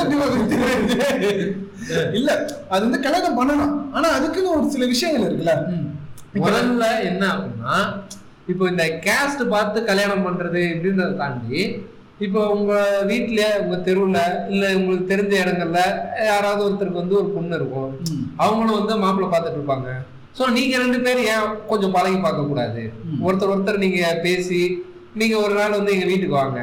[2.18, 2.32] இல்ல
[2.70, 3.74] அது வந்து கல்யாணம் பண்ணணும்.
[3.96, 5.54] ஆனா அதுக்குன்னு ஒரு சில விஷயங்கள் இருக்குல்ல.
[6.44, 7.78] முதல்ல என்ன அப்படின்னா
[8.52, 11.62] இப்போ இந்த கேஸ்ட் பார்த்து கல்யாணம் பண்றது இப்படின்றத தாண்டி
[12.26, 12.74] இப்போ உங்க
[13.10, 14.20] வீட்ல உங்க தெருவுல
[14.54, 15.80] இல்ல உங்களுக்கு தெரிஞ்ச இடங்கள்ல
[16.30, 17.92] யாராவது ஒருத்தருக்கு வந்து ஒரு பொண்ணு இருக்கும்.
[18.44, 19.90] அவங்களும் வந்து மாப்பிள்ளை பார்த்துட்டு இருப்பாங்க.
[20.38, 22.82] ஸோ நீங்க ரெண்டு பேரும் ஏன் கொஞ்சம் பழகி பார்க்க கூடாது
[23.26, 24.62] ஒருத்தர் ஒருத்தர் நீங்க பேசி
[25.20, 26.60] நீங்க ஒரு நாள் வந்து எங்க வீட்டுக்கு வாங்க.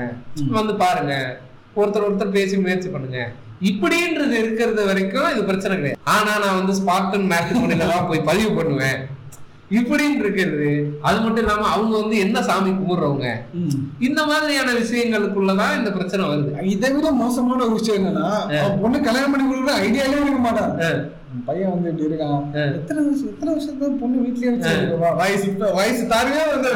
[0.58, 1.14] வந்து பாருங்க.
[1.80, 3.18] ஒருத்தர் ஒருத்தர் பேசி முயற்சி பண்ணுங்க.
[3.70, 6.00] இப்படின்றது இருக்கிறது வரைக்கும் இது பிரச்சனை கிடையாது.
[6.14, 8.98] ஆனா நான் வந்து ஸ்பார்டன் மேட்ரிமோனில தான் போய் பதிவு பண்ணுவேன்.
[9.78, 10.68] இப்படின்னு இருக்கிறது
[11.08, 13.26] அது மட்டும் இல்லாம அவங்க வந்து என்ன சாமி கும்பிடுறவங்க?
[14.06, 16.52] இந்த மாதிரியான விஷயங்களுக்குள்ளதான் இந்த பிரச்சனை வருது.
[16.74, 18.30] இதை விட மோசமான ஒரு விஷயம் என்னன்னா
[18.82, 20.48] பொண்ணு கல்யாணம் பண்ணி கொடுக்குற ஐடியாலே இருக்க உன்
[21.46, 22.44] பையன் வந்து இப்படி இருக்கான்.
[22.78, 26.70] எத்தனை வருஷம் எத்தனை வருஷம் தான் பொண்ணு வீட்லயே வச்சிருக்கா வயசு வயசு தாரியே வந்து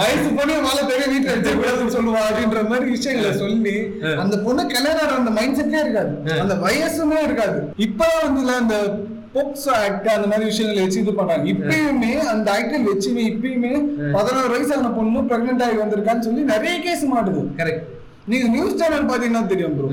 [0.00, 3.74] வயசு பொண்ணு மழை பெரிய வீட்டுல வச்சிருக்கூடாதுன்னு சொல்லுவா அப்படின்ற மாதிரி விஷயங்களை சொல்லி
[4.22, 6.12] அந்த பொண்ணு கல்யாணம் அந்த மைண்ட் செட்லயே இருக்காது.
[6.44, 7.58] அந்த வயசுமே இருக்காது.
[7.86, 8.76] இப்பதான் வந்து அந்த
[9.34, 11.44] போக்சோ ஆக்ட் அந்த மாதிரி விஷயங்களை வச்சு இது பண்றாங்க.
[11.54, 13.72] இப்பயுமே அந்த ஆக்டில் வச்சுமே இப்பயுமே
[14.16, 17.42] பதினாறு வயசான பொண்ணு பிரெக்னென்ட் ஆகி வந்திருக்கான்னு சொல்லி நிறைய கேஸ் மாட்டுது.
[17.60, 17.86] கரெக்ட்
[18.32, 19.88] நீங்க நியூஸ் சேனல் பாத்தீங்கன்னா தெரியும் ப்ரோ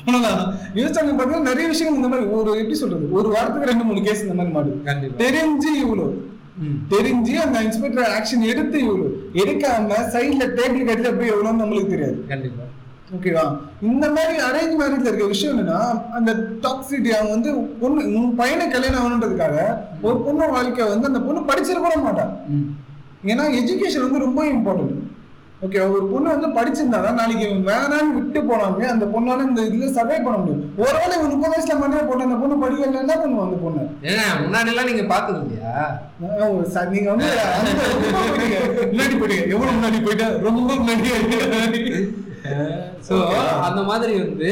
[0.00, 0.40] அவ்வளவுதான்.
[0.74, 3.06] நியூஸ் சேனல் பாத்தீங்கன்னா நிறைய விஷயங்கள் இந்த மாதிரி ஒரு எப்படி சொல்றது?
[3.12, 5.18] ஒரு வாரத்துக்கு ரெண்டு மூணு கேஸ் இந்த மாதிரி கண்டிப்பா.
[5.24, 6.10] தெரிஞ்சு இவ்வளவு
[6.62, 6.78] ம்.
[6.90, 12.16] தெரிஞ்சு அந்த இன்ஸ்பெக்டர் ஆக்ஷன் எடுத்து இவ்வளவு எடுக்காம சைடுல டேபிள் கட்டில போய் எவ்வளவுன்னு நம்மளுக்கு தெரியாது.
[12.28, 12.64] கண்டிப்பா.
[13.14, 13.44] ஓகேவா
[13.82, 15.78] இந்த மாதிரி அரேஞ்ச் மேரேஜ்ல இருக்க விஷயம் என்னன்னா
[16.10, 16.32] அந்த
[16.62, 19.56] டாக்ஸிட்டி அவங்க வந்து பொண்ணு உன் பையனை கல்யாணம் ஆகணுன்றதுக்காக
[20.02, 22.32] ஒரு பொண்ணு வாழ்க்கை வந்து அந்த பொண்ணு படிச்சிருக்க கூட மாட்டான்.
[23.24, 24.94] ஏன்னா எஜுகேஷன் வந்து ரொம்ப இம்பார்ட்டன்ட்
[25.60, 30.18] ஓகே ஒரு பொண்ணு வந்து படிச்சிருந்தாதான் நாளைக்கு இவன் வேணான்னு விட்டு போனாலுமே அந்த பொண்ணால இந்த இதுல சர்வை
[30.18, 30.62] பண்ண முடியும்.
[30.82, 33.82] ஒருவேளை இவன் முப்பது வயசுல மண்டையை போட்ட அந்த பொண்ணு படிக்கல என்ன பண்ணுவான் அந்த பொண்ணு?
[34.08, 35.74] ஏங்க முன்னாடி எல்லாம் நீங்க பார்த்தது இல்லையா
[36.74, 37.28] சார், நீங்க வந்து.
[38.90, 41.10] முன்னாடி போயிட்டீங்க எவ்வளவு முன்னாடி போயிட்டேன் ரொம்ப முன்னாடி.
[43.08, 43.14] சோ
[43.68, 44.50] அந்த மாதிரி வந்து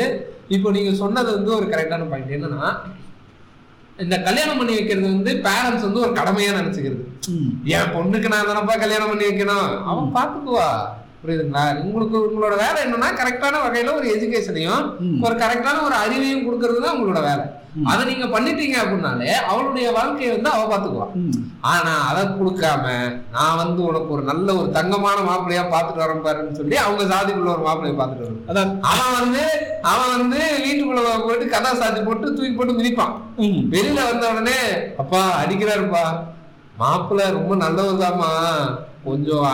[0.57, 2.69] இப்போ நீங்க சொன்னது வந்து ஒரு கரெக்டான பாயிண்ட் என்னன்னா
[3.99, 7.05] இந்த கல்யாணம் பண்ணி வைக்கிறது வந்து பேரண்ட்ஸ் வந்து ஒரு கடமையா நினைச்சுக்கிறது.
[7.77, 9.83] என் பொண்ணுக்கு நான் தானப்பா கல்யாணம் பண்ணி வைக்கணும்?
[9.91, 10.69] அவன் பாத்துக்குவா.
[11.21, 11.63] புரியுதுங்களா?
[11.85, 14.85] உங்களுக்கு உங்களோட வேலை என்னன்னா கரெக்டான வகையில ஒரு எஜுகேஷனையும்
[15.23, 17.47] ஒரு கரெக்டான ஒரு அறிவையும் கொடுக்கறது தான் உங்களோட வேலை.
[17.89, 21.07] அதை நீங்க பண்ணிட்டீங்க அப்படின்னாலே அவளுடைய வாழ்க்கையை வந்து அவ பாத்துக்குவா
[21.71, 22.85] ஆனா அதை கொடுக்காம
[23.35, 27.67] நான் வந்து உனக்கு ஒரு நல்ல ஒரு தங்கமான மாப்பிள்ளையா பாத்துட்டு வரேன் பாருன்னு சொல்லி அவங்க சாதிக்குள்ள ஒரு
[27.67, 28.73] மாப்பிள்ளைய பாத்துட்டு அதான்.
[28.91, 29.43] அவன் வந்து
[29.93, 33.15] அவன் வந்து வீட்டுக்குள்ள போயிட்டு கதா சாத்தி போட்டு தூக்கி போட்டு மிதிப்பான்.
[33.75, 34.59] வெளியில வந்த உடனே
[35.03, 36.05] அப்பா அடிக்கிறாருப்பா.
[36.77, 38.33] மாப்பிள்ளை ரொம்ப நல்லவர்தாம்மா.
[39.05, 39.45] கொஞ்சம்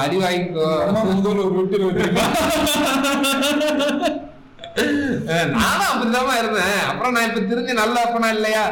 [5.27, 6.79] அஹ் நானும் அப்படிதாம்மா இருந்தேன்.
[6.87, 8.63] அப்புறம் நான் இப்ப திரும்பி நல்ல அப்பனா இல்லையா?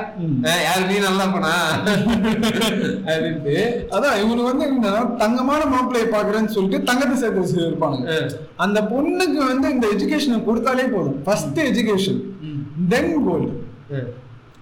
[0.62, 1.52] யாரு நீ நல்ல அப்பனா
[3.06, 3.54] அப்படின்ட்டு.
[3.92, 8.26] அதான் இவனுக்கு வந்து என்னன்னா தங்கமான மாப்பிள்ளையை பாக்குறேன்னு சொல்லிட்டு தங்கத்தை சேர்த்து வச்சு இருப்பானுங்க அஹ்
[8.58, 11.20] அந்த பொண்ணுக்கு வந்து இந்த எஜுகேஷனை கொடுத்தாலே போதும்.
[11.24, 12.20] ஃபர்ஸ்ட் எஜுகேஷன்
[12.88, 13.52] தென் கோல்டு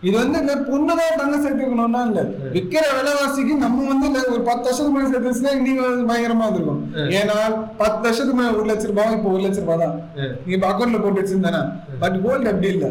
[0.02, 2.20] இது வந்து இந்த பொண்ணுதான் தங்கம் சேர்த்துக்கணும்னா இல்ல.
[2.54, 6.82] விக்கிற விலைவாசிக்கு நம்ம வந்து ஒரு பத்து வருஷத்துக்கு மேல சேர்த்து வச்சுனா நீங்க பயங்கரமா இருந்திருக்கும்
[7.18, 7.36] ஏன்னா
[7.82, 9.96] பத்து வருஷத்துக்கு மேல ஒரு லட்ச ரூபாய் இப்போ ஒரு லட்ச ரூபாய் தான்.
[10.38, 11.62] நீங்க இப்ப அக்கௌண்ட்ல போட்டு வச்சிருந்தேனா?
[12.04, 12.86] பட் கோல்டு அப்படி இல்ல.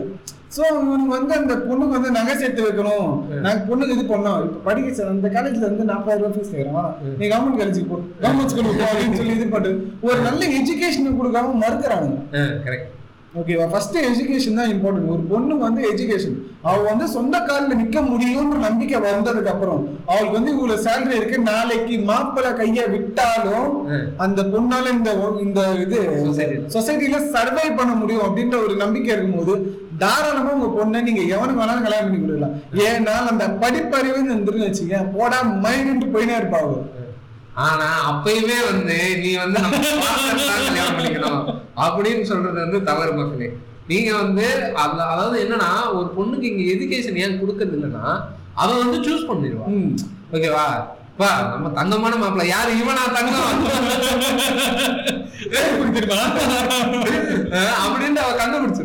[0.56, 3.10] சோ இவனுக்கு வந்து அந்த பொண்ணுக்கு வந்து நகை சேர்த்து வைக்கணும்.
[3.44, 4.40] நாங்க பொண்ணுக்கு இது பண்ணோம்.
[4.46, 6.88] இப்ப படிக்க சார் அந்த காலேஜ்ல வந்து நாற்பதாயிரம் ரூபாய் ஃபீஸ் கேட்கறோம்
[7.20, 8.00] நீ கவர்மெண்ட் காலேஜுக்கு போ.
[8.24, 9.72] கவர்மெண்ட் ஸ்கூலுக்கு போ அப்படின்னு சொல்லி இது பண்ணு.
[10.08, 12.10] ஒரு நல்ல எஜுகேஷன் கொடுக்காம மறுக்கிறாங்க
[12.66, 12.88] correct.
[13.34, 16.38] ஓகேவா ஃபர்ஸ்ட் எஜுகேஷன் தான் இம்பார்ட்டன்ட் ஒரு பொண்ணு வந்து எஜுகேஷன்
[16.70, 21.38] அவ வந்து சொந்த காலில் நிக்க முடியும்ன்ற நம்பிக்கை வந்ததுக்கு அப்புறம் அவளுக்கு வந்து இவ்வளவு சேலரி இருக்கு.
[21.50, 23.70] நாளைக்கு மாப்பிள்ளை கைய விட்டாலும்.
[24.26, 25.12] அந்த பொண்ணால இந்த
[25.46, 26.00] இந்த இது.
[26.76, 29.56] சொசைட்டில சர்வை பண்ண முடியும் அப்படின்ற ஒரு நம்பிக்கை இருக்கும்போது
[30.04, 32.56] தாராளமா உங்க பொண்ணை நீங்க எவனுக்கு வேணாலும் கல்யாணம் பண்ணி கொடுக்கலாம்.
[32.88, 36.74] ஏன்னா அந்த படிப்பறிவு இருந்துருன்னு வச்சுக்க போடா மைண்ட் போயினே இருப்பாங்க.
[37.54, 41.62] ஆனா அப்பயுமே வந்து நீ வந்து கல்யாணம் பண்ணிக்கணும்.
[41.78, 43.58] அப்படின்னு சொல்றது வந்து தவறு மக்களே.
[43.88, 49.30] நீங்க வந்து அதுல அதாவது என்னன்னா ஒரு பொண்ணுக்கு இங்க எஜுகேஷன் ஏன் கொடுக்கறது இல்லைன்னா அவ வந்து சூஸ்
[49.30, 49.66] பண்ணிடுவா.
[50.34, 50.88] ஓகேவா
[51.18, 52.46] பா நம்ம தங்கமான மாப்பிள்ள.
[52.46, 52.72] யாரு?
[52.72, 53.60] இவனா தங்கம்.
[57.84, 58.79] அப்படின்னு அவ கண்டுபிடிச்சிருவா.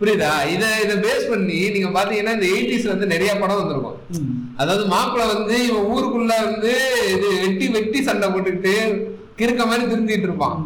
[0.00, 0.32] புரியுதா?
[0.52, 3.98] இத இத பேஸ் பண்ணி நீங்க பாத்தீங்கன்னா இந்த எயிட்டிஸ்ல வந்து நிறைய படம் வந்திருக்கும்.
[4.60, 6.72] அதாவது மாப்பிள்ள வந்து இவன் ஊருக்குள்ள வந்து
[7.14, 8.74] இது வெட்டி வெட்டி சண்டை போட்டுக்கிட்டு
[9.40, 10.56] கிறுக்க மாதிரி திருந்திட்டு இருப்பான்.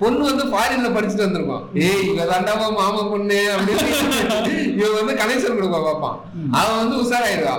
[0.00, 1.64] பொண்ணு வந்து ஃபாரின்ல படிச்சுட்டு வந்திருப்பான்.
[1.88, 3.90] ஏய் இவ தாண்டாவா மாமா பொண்ணு அப்படின்னு
[4.78, 6.16] இவன் வந்து கனெக்ஷன் கொடுப்பா பார்ப்பான்.
[6.58, 7.56] அவன் வந்து உஷாராயிடுவா.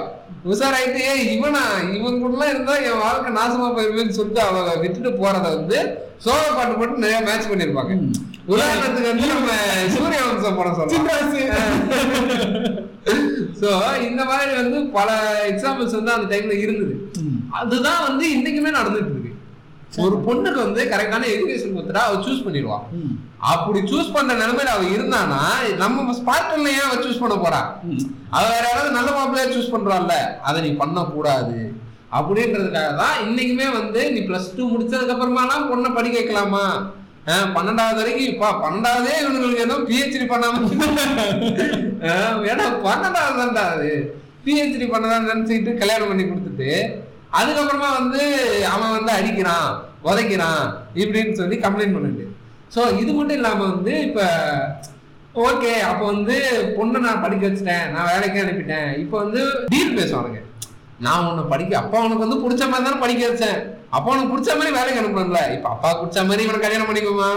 [0.52, 1.64] உஷாராயிட்டு ஏய் இவனா
[1.98, 5.78] இவன் கூடலாம் இருந்தா என் வாழ்க்கை நாசமா போயிருவேன்னு சொல்லிட்டு அவ விட்டுட்டு போறத வந்து
[6.26, 7.94] சோழ பாட்டு போட்டு நிறைய மேட்ச் பண்ணிருப்பாங்க
[8.48, 9.52] உதாரணத்துக்கு வந்து நம்ம
[9.94, 11.10] சூரிய வம்சம் படம் சொல்லலாம்.
[13.60, 13.70] சோ
[14.08, 15.10] இந்த மாதிரி வந்து பல
[15.52, 16.96] எக்ஸாம்பிள்ஸ் வந்து அந்த டைம்ல இருந்தது.
[17.60, 19.32] அதுதான் வந்து இன்னைக்குமே நடந்துட்டு இருக்கு
[19.98, 22.78] ஒரு பொண்ணுக்கு வந்து கரெக்டான எஜுகேஷன் கொடுத்துட்டா அவ சூஸ் பண்ணிடுவா.
[23.00, 23.14] ம்.
[23.52, 25.42] அப்படி சூஸ் பண்ற நிலைமையில அவ இருந்தானா
[25.82, 27.62] நம்ம ஸ்பாட்ல ஏன் அவ சூஸ் பண்ண போறா.
[28.36, 31.58] அவ வேற யாராவது நல்ல மாப்பிள்ளையா சூஸ் பண்றாள்ல அதை நீ பண்ண கூடாது
[32.12, 36.66] அப்படின்றதுக்காக தான் இன்னைக்குமே வந்து நீ பிளஸ் டூ முடிச்சதுக்கு அப்புறமாலாம் பொண்ணை படிக்க வைக்கலாமா?
[37.56, 40.62] பன்னெண்டாவது வரைக்கும் இப்ப பன்னெண்டாவதே இவனுங்களுக்கு ஏதோ பிஹெச்டி பண்ணாம
[42.52, 43.92] ஏன்னா பன்னெண்டாவது தான்டா அது.
[44.46, 46.72] பிஹெச்டி பண்ணதான் நினைச்சுக்கிட்டு கல்யாணம் பண்ணி கொடுத்துட்டு
[47.40, 48.24] அதுக்கப்புறமா வந்து
[48.72, 49.70] அவன் வந்து அடிக்கிறான்
[50.08, 50.64] உதைக்கிறான்
[51.02, 52.26] இப்படின்னு சொல்லி கம்ப்ளைண்ட் பண்ணிட்டு.
[52.76, 54.22] ஸோ இது மட்டும் இல்லாம வந்து இப்ப
[55.48, 56.36] ஓகே அப்போ வந்து
[56.78, 58.90] பொண்ணை நான் படிக்க வச்சுட்டேன் நான் வேலைக்கு அனுப்பிட்டேன்.
[59.04, 60.42] இப்போ வந்து டீல் பேசுவானுங்க.
[61.06, 63.58] நான் உன்னை படிக்க அப்பா உனக்கு வந்து பிடிச்ச மாதிரி தானே படிக்க வச்சேன்.
[63.94, 67.30] அப்பா உனக்கு பிடிச்ச மாதிரி வேலைக்கு அனுப்பணும்ல இப்போ அப்பா பிடிச்ச மாதிரி இவனை கல்யாணம் பண்ணிக்குமா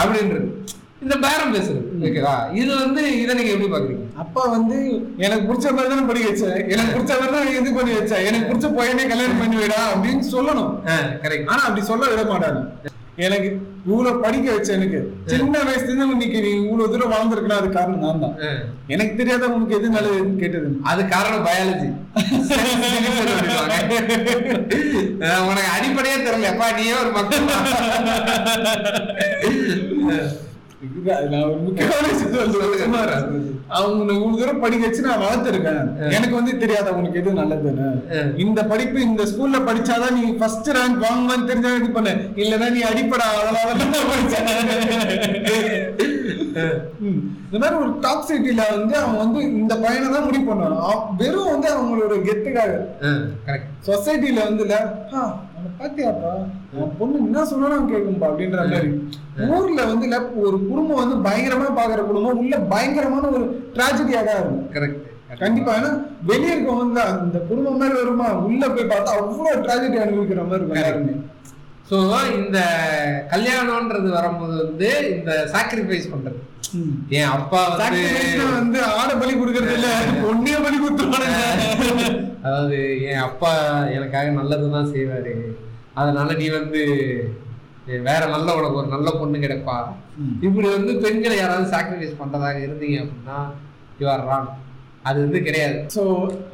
[0.00, 0.46] அப்படின்றது.
[1.04, 1.82] இந்த பேரம் பேசுறது.
[2.06, 2.32] ஓகேவா?
[2.60, 4.04] இது வந்து இதை நீங்க எப்படி பாக்குறீங்க?
[4.22, 4.76] அப்பா வந்து
[5.24, 8.68] எனக்கு பிடிச்ச மாதிரி தானே படிக்க வச்சேன் எனக்கு பிடிச்ச மாதிரி தான் இது பண்ணி வச்சேன் எனக்கு பிடிச்ச
[8.78, 10.72] பையனே கல்யாணம் பண்ணி விடா அப்படின்னு சொல்லணும்.
[11.24, 12.62] கரெக்ட் ஆனா அப்படி சொல்ல விட மாட்டாங்க
[13.18, 13.48] எனக்கு
[13.86, 14.98] இவ்வளவு படிக்க வச்ச எனக்கு
[15.30, 18.34] சின்ன வயசுல இருந்து இன்னைக்கு நீ இவ்வளவு தூரம் வாழ்ந்திருக்கணும் அது காரணம் நான் தான்.
[18.88, 20.68] எனக்கு தெரியாத உனக்கு எது நல்லதுன்னு கேட்டது?
[20.90, 21.88] அது காரணம் பயாலஜி
[25.46, 26.52] உனக்கு அடிப்படையே தெரியல.
[26.52, 27.44] அப்பா நீயே ஒரு மக்கள்
[33.70, 36.10] அவங்க இவ்வளவு தூரம் படிக்க வச்சு நான் வளர்த்துருக்கேன்.
[36.10, 38.36] எனக்கு வந்து தெரியாத உனக்கு எது நல்லதுன்னு.
[38.36, 42.10] இந்த படிப்பு இந்த ஸ்கூல்ல படிச்சாதான் நீ ஃபர்ஸ்ட் ரேங்க் வாங்குவான்னு தெரிஞ்சா இது பண்ண.
[42.36, 44.46] இல்லன்னா நீ அடிப்படா அதனால தான் படிச்சேன்.
[47.46, 51.16] இந்த மாதிரி ஒரு டாக்ஸிட்டில வந்து அவன் வந்து இந்த பையனை தான் முடிவு பண்ணுவான்.
[51.16, 52.86] வெறும் வந்து அவங்களோட கெத்துக்காக.
[53.86, 54.74] சொசைட்டில வந்து இல்ல
[55.14, 55.16] "ஆ,
[55.54, 56.32] அவனை பாத்தியாப்பா?
[56.98, 58.90] பொண்ணு என்ன சொன்னாலும் கேட்கும்பா அப்படின்ற மாதிரி.
[59.48, 60.06] ஊர்ல வந்து
[60.44, 63.44] ஒரு குடும்பம் வந்து பயங்கரமா பாக்குற குடும்பம் உள்ள பயங்கரமான ஒரு
[63.76, 64.66] டிராஜடியா தான் இருக்கும்.
[64.76, 65.02] கரெக்ட்
[65.42, 65.72] கண்டிப்பா.
[65.78, 65.92] ஏன்னா
[66.30, 71.14] வெளிய இருக்கவங்க அந்த குடும்பம் மாதிரி வருமா உள்ள போய் பார்த்தா அவ்வளவு டிராஜடி அனுபவிக்கிற மாதிரி இருக்கும் எல்லாருமே.
[71.90, 71.96] ஸோ
[72.38, 72.58] இந்த
[73.32, 76.38] கல்யாணம்ன்றது வரும்போது வந்து இந்த சாக்ரிஃபைஸ் பண்றது.
[77.16, 78.00] என் அப்பா வந்து
[78.54, 79.88] வந்து ஆடை பலி கொடுக்கறது இல்ல
[80.24, 81.05] பொண்ணையே பலி கொடுத்துருவானுங்க
[82.46, 82.76] அதாவது
[83.10, 83.52] என் அப்பா
[83.96, 85.34] எனக்காக நல்லதுதான் செய்வாரு.
[86.00, 86.80] அதனால நீ வந்து
[88.08, 89.76] வேற நல்ல உனக்கு ஒரு நல்ல பொண்ணு கிடைப்பா.
[90.46, 93.38] இப்படி வந்து பெண்களை யாராவது சாக்ரிஃபைஸ் பண்றதாக இருந்தீங்க அப்படின்னா
[94.00, 94.48] யூ ஆர் ராங்
[95.08, 95.78] அது வந்து கிடையாது.
[95.94, 96.02] சோ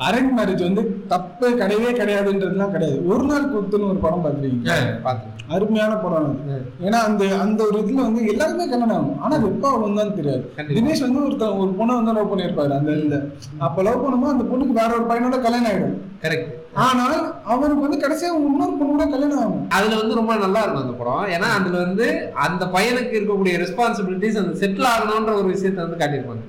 [0.06, 0.82] அரேஞ்ச் மேரேஜ் வந்து
[1.12, 2.98] தப்பு கிடையவே கிடையாதுன்றதுலாம் கிடையாது.
[3.12, 6.58] ஒரு நாள் குத்துன்னு ஒரு படம் பாத்துருக்கீங்க பார்த்து அருமையான படம் அது.
[6.86, 10.44] ஏன்னா அந்த அந்த ஒரு இதுல வந்து எல்லாருமே கல்யாணம் ஆகும் ஆனா அது எப்ப ஆகும் தான் தெரியாது.
[10.76, 13.18] தினேஷ் வந்து ஒருத்தன் ஒரு பொண்ணை வந்து லவ் பண்ணியிருப்பாரு அந்த இதுல.
[13.66, 15.96] அப்ப லவ் பண்ணும்போது அந்த பொண்ணுக்கு வேற ஒரு பையனோட கல்யாணம் ஆயிடும்.
[16.24, 17.16] கரெக்ட் ஆனால்
[17.52, 19.64] அவனுக்கு வந்து கடைசியா இன்னொரு பொண்ணு கூட கல்யாணம் ஆகும்.
[19.76, 21.24] அதுல வந்து ரொம்ப நல்லா இருக்கும் அந்த படம்.
[21.34, 22.06] ஏன்னா அதுல வந்து
[22.46, 26.44] அந்த பையனுக்கு இருக்கக்கூடிய ரெஸ்பான்சிபிலிட்டிஸ் அந்த செட்டில் ஆகணும்ன்ற ஒரு விஷயத்த வந்து காட்டியிருப்பாங்க.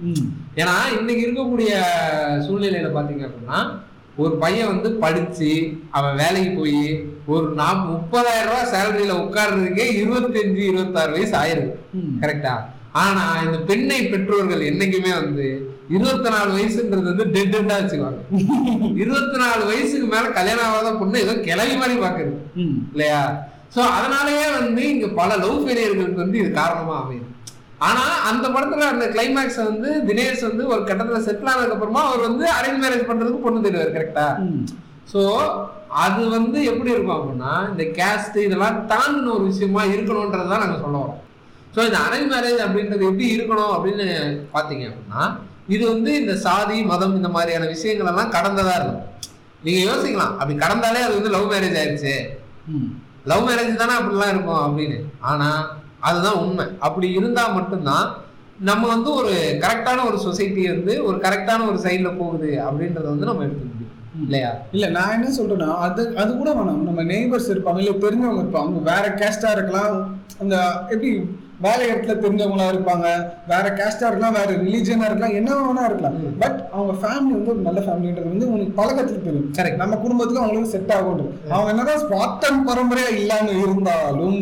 [0.61, 1.71] ஏன்னா இன்னைக்கு இருக்கக்கூடிய
[2.45, 3.59] சூழ்நிலையில பாத்தீங்க அப்படின்னா
[4.24, 5.51] ஒரு பையன் வந்து படிச்சு
[5.97, 6.82] அவன் வேலைக்கு போய்
[7.34, 11.71] ஒரு நாப் முப்பதாயிரம் ரூபாய் சேலரியில உட்கார்றதுக்கே இருபத்தஞ்சு இருபத்தாறு வயசு ஆயிருது
[12.24, 12.53] கரெக்டா
[12.93, 15.45] ஆனா இந்த பெண்ணை பெற்றோர்கள் என்னைக்குமே வந்து
[15.89, 18.19] இருபத்தி நாலு வயசுன்றது வந்து டெட் டெட்டா வச்சுக்குவாங்க.
[19.01, 22.35] இருபத்தி நாலு வயசுக்கு மேல கல்யாணம் ஆகாத பொண்ணு ஏதோ கிளவி மாதிரி பாக்குறது
[22.93, 23.21] இல்லையா?
[23.75, 27.29] சோ அதனாலயே வந்து இங்க பல லவ் ஃபெயிலியர்களுக்கு வந்து இது காரணமா அமையுது
[27.81, 32.45] ஆனா அந்த படத்துல அந்த கிளைமேக்ஸ் வந்து தினேஷ் வந்து ஒரு கட்டத்துல செட்டில் ஆனதுக்கு அப்புறமா அவர் வந்து
[32.57, 34.27] அரேஞ்ச் மேரேஜ் பண்றதுக்கு பொண்ணு தேடுவார் கரெக்டா
[35.13, 35.21] சோ
[36.03, 41.19] அது வந்து எப்படி இருக்கும் அப்படின்னா இந்த கேஸ்ட் இதெல்லாம் தாண்டின ஒரு விஷயமா இருக்கணும்ன்றதுதான் நாங்க சொல்ல வரோம்.
[41.76, 44.07] ஸோ இந்த அரேஞ்ச் மேரேஜ் அப்படின்றது எப்படி இருக்கணும் அப்படின்னு
[44.55, 45.24] பார்த்தீங்க அப்படின்னா
[45.76, 49.03] இது வந்து இந்த சாதி மதம் இந்த மாதிரியான விஷயங்கள் எல்லாம் கடந்ததா இருக்கும்.
[49.65, 50.34] நீங்க யோசிக்கலாம்.
[50.39, 52.15] அப்படி கடந்தாலே அது வந்து லவ் மேரேஜ் ஆயிடுச்சு
[53.32, 54.97] லவ் மேரேஜ் தானே அப்படிலாம் இருக்கும் அப்படின்னு.
[55.32, 55.47] ஆனா
[56.09, 56.65] அதுதான் உண்மை.
[56.88, 58.07] அப்படி இருந்தா மட்டும்தான்
[58.69, 63.45] நம்ம வந்து ஒரு கரெக்டான ஒரு சொசைட்டி வந்து ஒரு கரெக்டான ஒரு சைடுல போகுது அப்படின்றத வந்து நம்ம
[63.45, 63.93] எடுத்துக்க முடியும்.
[64.26, 64.51] இல்லையா?
[64.76, 66.84] இல்ல நான் என்ன சொல்றேன்னா அது அது கூட வேணாம்.
[66.89, 69.95] நம்ம நெய்பர்ஸ் இருப்பாங்க இல்ல தெரிஞ்சவங்க இருப்பாங்க அவங்க வேற கேஸ்டா இருக்கலாம்.
[70.43, 70.55] அந்த
[70.93, 71.09] எப்படி
[71.66, 73.07] வேலை இடத்துல தெரிஞ்சவங்களா இருப்பாங்க.
[73.51, 76.16] வேற கேஸ்டா இருக்கலாம் வேற ரிலீஜனா இருக்கலாம் என்ன வேணா இருக்கலாம்.
[76.39, 79.51] பட் அவங்க ஃபேமிலி வந்து ஒரு நல்ல ஃபேமிலின்றது வந்து உனக்கு பழக்கத்துல தெரியும்.
[79.57, 79.78] Correct.
[79.84, 84.39] நம்ம குடும்பத்துக்கு அவங்களுக்கு செட் ஆகும் அவங்க என்னதான் ஸ்பாட்டன் பரம்பரையா இல்லாம இருந்தாலும்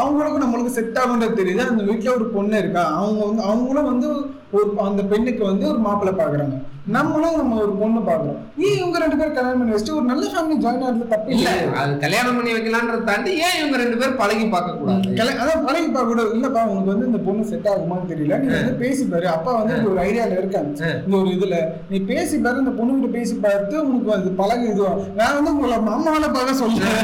[0.00, 1.62] அவங்களுக்கும் நம்மளுக்கு செட் ஆகுன்றது தெரியுது.
[1.72, 2.84] அந்த வீட்ல ஒரு பொண்ணு இருக்கா?
[3.00, 4.08] அவங்க வந்து அவங்களும் வந்து
[4.50, 6.56] ஒரு அந்த பெண்ணுக்கு வந்து ஒரு மாப்பிள்ளை பாக்குறாங்க.
[6.86, 10.56] நம்மளும் நம்ம ஒரு பொண்ணு பாக்குறோம் ஏன் இவங்க ரெண்டு பேரும் கல்யாணம் பண்ணி வச்சுட்டு ஒரு நல்ல ஃபேமிலி
[10.64, 11.50] ஜாயின் ஆகுறது தப்பு இல்ல?
[11.80, 15.12] அது கல்யாணம் பண்ணி வைக்கலான்றத தாண்டி ஏன் இவங்க ரெண்டு பேரும் பழகி பார்க்க கூடாது?
[15.36, 18.38] அதான் பழகி பார்க்க கூட இல்லப்பா உனக்கு வந்து இந்த பொண்ணு செட் ஆகுமான்னு தெரியல.
[18.42, 19.28] நீ வந்து பேசி பாரு.
[19.34, 20.72] அப்பா வந்து ஒரு ஐடியால இருக்காங்க.
[21.04, 21.58] இந்த ஒரு இதுல.
[21.92, 25.78] நீ பேசி பாரு இந்த பொண்ணு கிட்ட பேசி பார்த்து உனக்கு அது பழகு இதுவா நான் வந்து உங்களை
[25.90, 26.98] மாமாவில பார்க்க சொல்றேன்.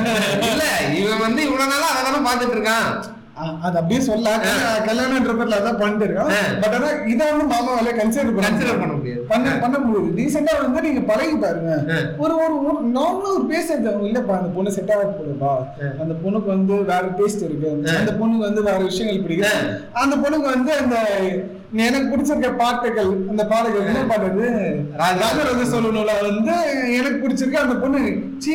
[0.51, 0.65] இல்ல
[1.03, 2.91] இவன் வந்து இவ்வளவு நாளா அதை தானே பாத்துட்டு இருக்கான்.
[3.61, 6.31] அது அப்படியே சொல்ல கல்யா- கல்யாணம்ன்ற பேர்ல அதான் பண்ணிட்டு இருக்கான்
[6.61, 9.21] பட் ஆனா இதை வந்து மாமா வேலையை கன்சிடர் பண்ண கன்சிடர் பண்ண முடியாது.
[9.23, 10.17] பண்ண பண்ண முடியாது.
[10.19, 11.73] ரீசெண்டா வந்து நீங்க பழகி பாருங்க.
[12.19, 12.55] ஒரு ஒரு
[12.95, 15.53] நார்மலா ஒரு பேசுறது இல்லப்பா அந்த பொண்ணு செட் ஆக போதுப்பா
[16.01, 17.71] அந்த பொண்ணுக்கு வந்து வேற டேஸ்ட் இருக்கு.
[17.99, 19.61] அந்த பொண்ணுக்கு வந்து வேற விஷயங்கள் பிடிக்கும்.
[19.93, 20.97] அந்த பொண்ணுக்கு வந்து அந்த
[21.87, 24.47] எனக்கு பிடிச்சிருக்க பாட்டுகள் அந்த பாடல்கள் என்ன பாடுறது
[25.01, 26.55] ராஜராஜ சொல்லணும்ல வந்து
[26.99, 28.01] எனக்கு பிடிச்சிருக்க அந்த பொண்ணு.
[28.45, 28.55] சீ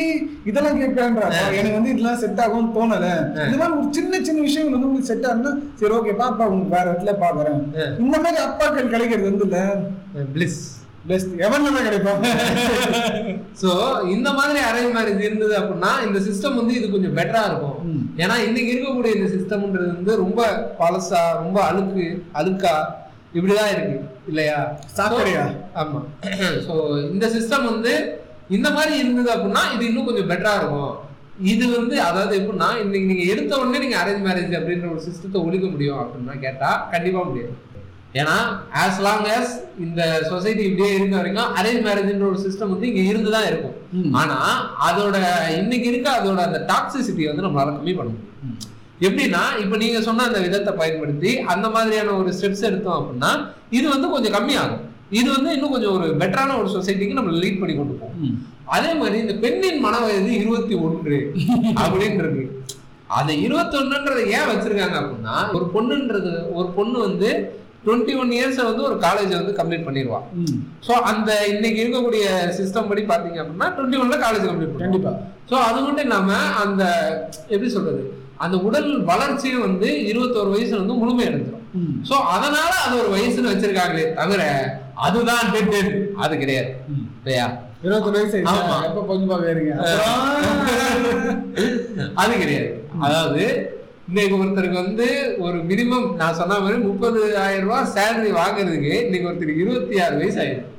[0.50, 3.08] இதெல்லாம் கேட்கறா எனக்கு வந்து இதெல்லாம் செட் ஆகும்னு தோணல.
[3.46, 6.86] இந்த மாதிரி ஒரு சின்ன சின்ன விஷயங்கள் வந்து உங்களுக்கு செட் ஆகும்னா சரி ஓகே பாப்பா உங்களுக்கு வேற
[6.92, 7.60] இடத்துல பாக்குறேன்.
[8.04, 9.60] இந்த மாதிரி அப்பாக்கள் கிடைக்கிறது வந்து இல்ல?
[10.36, 10.60] பிளிஸ்
[11.08, 12.26] பெஸ்ட் எவன் தான் கிடைப்பாங்க
[13.62, 13.70] சோ
[14.14, 17.76] இந்த மாதிரி அரேஞ்ச் மேரேஜ் இருந்தது அப்படின்னா இந்த சிஸ்டம் வந்து இது கொஞ்சம் பெட்டரா இருக்கும்.
[18.22, 20.40] ஏன்னா இன்னைக்கு இருக்கக்கூடிய இந்த சிஸ்டம்ன்றது வந்து ரொம்ப
[20.80, 22.06] பழசா ரொம்ப அழுக்கு
[22.40, 22.74] அழுக்கா
[23.36, 23.96] இப்படிதான் இருக்கு
[24.30, 24.58] இல்லையா?
[24.96, 25.44] சாக்கடையா?
[25.46, 26.00] So, ஆமா.
[26.66, 26.74] சோ
[27.12, 27.92] இந்த சிஸ்டம் வந்து
[28.56, 30.92] இந்த மாதிரி இருந்தது அப்படின்னா இது இன்னும் கொஞ்சம் பெட்டரா இருக்கும்.
[31.52, 35.66] இது வந்து அதாவது எப்படின்னா இன்னைக்கு நீங்க எடுத்த உடனே நீங்க அரேஞ்ச் மேரேஜ் அப்படின்ற ஒரு சிஸ்டத்தை ஒழிக்க
[35.74, 37.54] முடியும் அப்படின்னா கேட்டா கண்டிப்பா முடியாது.
[38.20, 38.34] ஏன்னா
[38.82, 39.48] ஆஸ் லாங் as
[39.84, 40.00] இந்த
[40.32, 44.36] சொசைட்டி இப்படியே இருக்க வரைக்கும் அரேஞ்ச் மேரேஜ்ன்ற ஒரு சிஸ்டம் வந்து இங்க இருந்து தான் இருக்கும் ஆனா
[44.88, 45.16] அதோட
[45.60, 48.30] இன்னைக்கு இருக்க அதோட அந்த டாக்ஸிசிட்டி வந்து நம்மளால கம்மி பண்ண முடியும்.
[49.00, 53.30] எப்படின்னா இப்ப நீங்க சொன்ன அந்த விதத்தை பயன்படுத்தி அந்த மாதிரியான ஒரு ஸ்டெப்ஸ் எடுத்தோம் அப்படின்னா
[53.78, 54.82] இது வந்து கொஞ்சம் கம்மியாகும்.
[55.10, 58.36] இது வந்து இன்னும் கொஞ்சம் ஒரு பெட்டரான ஒரு சொசைட்டிக்கு நம்ம லீட் பண்ணி கொண்டு போகும்.
[58.76, 61.18] அதே மாதிரி இந்த பெண்ணின் மன வயது இருபத்தி ஒன்று
[61.82, 62.44] அப்படின்னு இருக்கு
[63.18, 67.28] அந்த இருபத்தி ஒண்ணுன்றதை ஏன் வச்சிருக்காங்க அப்படின்னா ஒரு பொண்ணுன்றது ஒரு பொண்ணு வந்து
[67.86, 70.20] டுவெண்ட்டி ஒன் இயர்ஸ் வந்து ஒரு காலேஜ் வந்து கம்ப்ளீட் பண்ணிடுவா
[70.86, 72.24] ஸோ அந்த இன்னைக்கு இருக்கக்கூடிய
[72.58, 75.12] சிஸ்டம் படி பார்த்தீங்க அப்படின்னா டுவெண்ட்டி ஒன்ல காலேஜ் கம்ப்ளீட் கண்டிப்பா.
[75.50, 76.30] ஸோ அது மட்டும் இல்லாம
[76.62, 76.82] அந்த
[77.54, 78.04] எப்படி சொல்றது?
[78.40, 81.60] அந்த உடல் வளர்ச்சியும் வந்து இருபத்தோரு வயசுல வந்து முழுமை அடைஞ்சிடும்
[82.08, 84.42] ஸோ அதனால அது ஒரு வயசுன்னு வச்சிருக்காங்களே தவிர
[85.04, 85.76] அதுதான் டெட்
[86.18, 86.70] அது கிடையாது.
[87.16, 87.46] இல்லையா?
[87.84, 88.76] இருபத்தி வயசு ஆமா.
[88.88, 89.72] எப்ப பாக்குறீங்க
[92.16, 92.68] அது கிடையாது.
[93.04, 93.44] அதாவது
[94.08, 95.06] இன்னைக்கு ஒருத்தருக்கு வந்து
[95.40, 100.38] ஒரு மினிமம் நான் சொன்ன மாதிரி முப்பது ஆயிரம் ரூபாய் சேலரி வாங்குறதுக்கு இன்னைக்கு ஒருத்தருக்கு இருபத்தி ஆறு வயசு
[100.42, 100.70] ஆயிடும்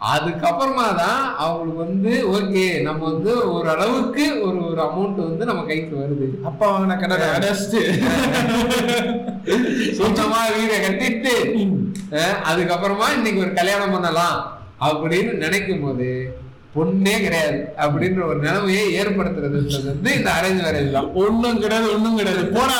[0.00, 5.94] அதுக்கப்புறமா தான் அவங்களுக்கு வந்து ஓகே நம்ம வந்து ஒரு அளவுக்கு ஒரு ஒரு அமௌண்ட் வந்து நம்ம கைக்கு
[5.96, 6.26] வருது.
[6.44, 7.80] அப்பா வாங்கின கடனை அடைச்சிட்டு.
[9.98, 11.34] சொந்தமா வீடை கட்டிட்டு
[12.50, 14.38] அதுக்கப்புறமா இன்னைக்கு ஒரு கல்யாணம் பண்ணலாம்
[14.80, 16.08] அப்படின்னு நினைக்கும் போது
[16.74, 21.08] பொண்ணே கிடையாது அப்படின்ற ஒரு நிலைமையை ஏற்படுத்துறதுன்றது வந்து இந்த அரேஞ்ச் மேரேஜ் தான்.
[21.22, 22.44] ஒண்ணும் கிடையாது ஒண்ணும் கிடையாது.
[22.56, 22.78] போடா.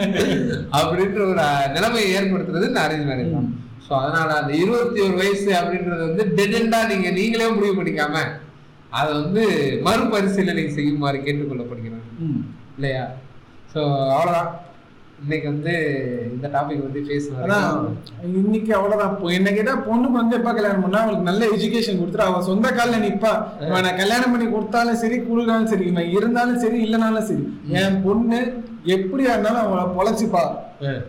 [0.78, 1.44] அப்படின்ற ஒரு
[1.76, 3.48] நிலைமையை ஏற்படுத்துறது இந்த அரேஞ்ச் மேரேஜ் தான்.
[3.88, 8.24] ஸோ அதனால அந்த இருபத்தி ஒரு வயசு அப்படின்றது வந்து டெடெண்டா நீங்க நீங்களே முடிவு பண்ணிக்காம
[8.92, 9.42] அதை வந்து
[9.86, 12.06] மறுபரிசீலனை செய்யுமாறு கேட்டுக்கொள்ளப்படுகிறாங்க
[12.76, 13.04] இல்லையா?
[13.72, 13.80] ஸோ
[14.12, 14.50] அவ்வளோதான்
[15.22, 15.72] இன்னைக்கு வந்து
[16.32, 17.94] இந்த டாபிக் வந்து பேசணும்
[18.38, 19.14] இன்னைக்கு அவ்வளவுதான்.
[19.38, 23.32] என்ன கேட்டா பொண்ணுக்கு வந்து எப்ப கல்யாணம் பண்ணா அவளுக்கு நல்ல எஜுகேஷன் கொடுத்துட்டு அவ சொந்த கால்ல நிப்பா.
[23.78, 27.44] நான் கல்யாணம் பண்ணி கொடுத்தாலும் சரி கொடுத்தாலும் சரி இவன் இருந்தாலும் சரி இல்லைனாலும் சரி.
[27.80, 28.40] என் பொண்ணு
[28.94, 30.42] எப்படியா இருந்தாலும் அவளை பொழைச்சிப்பா.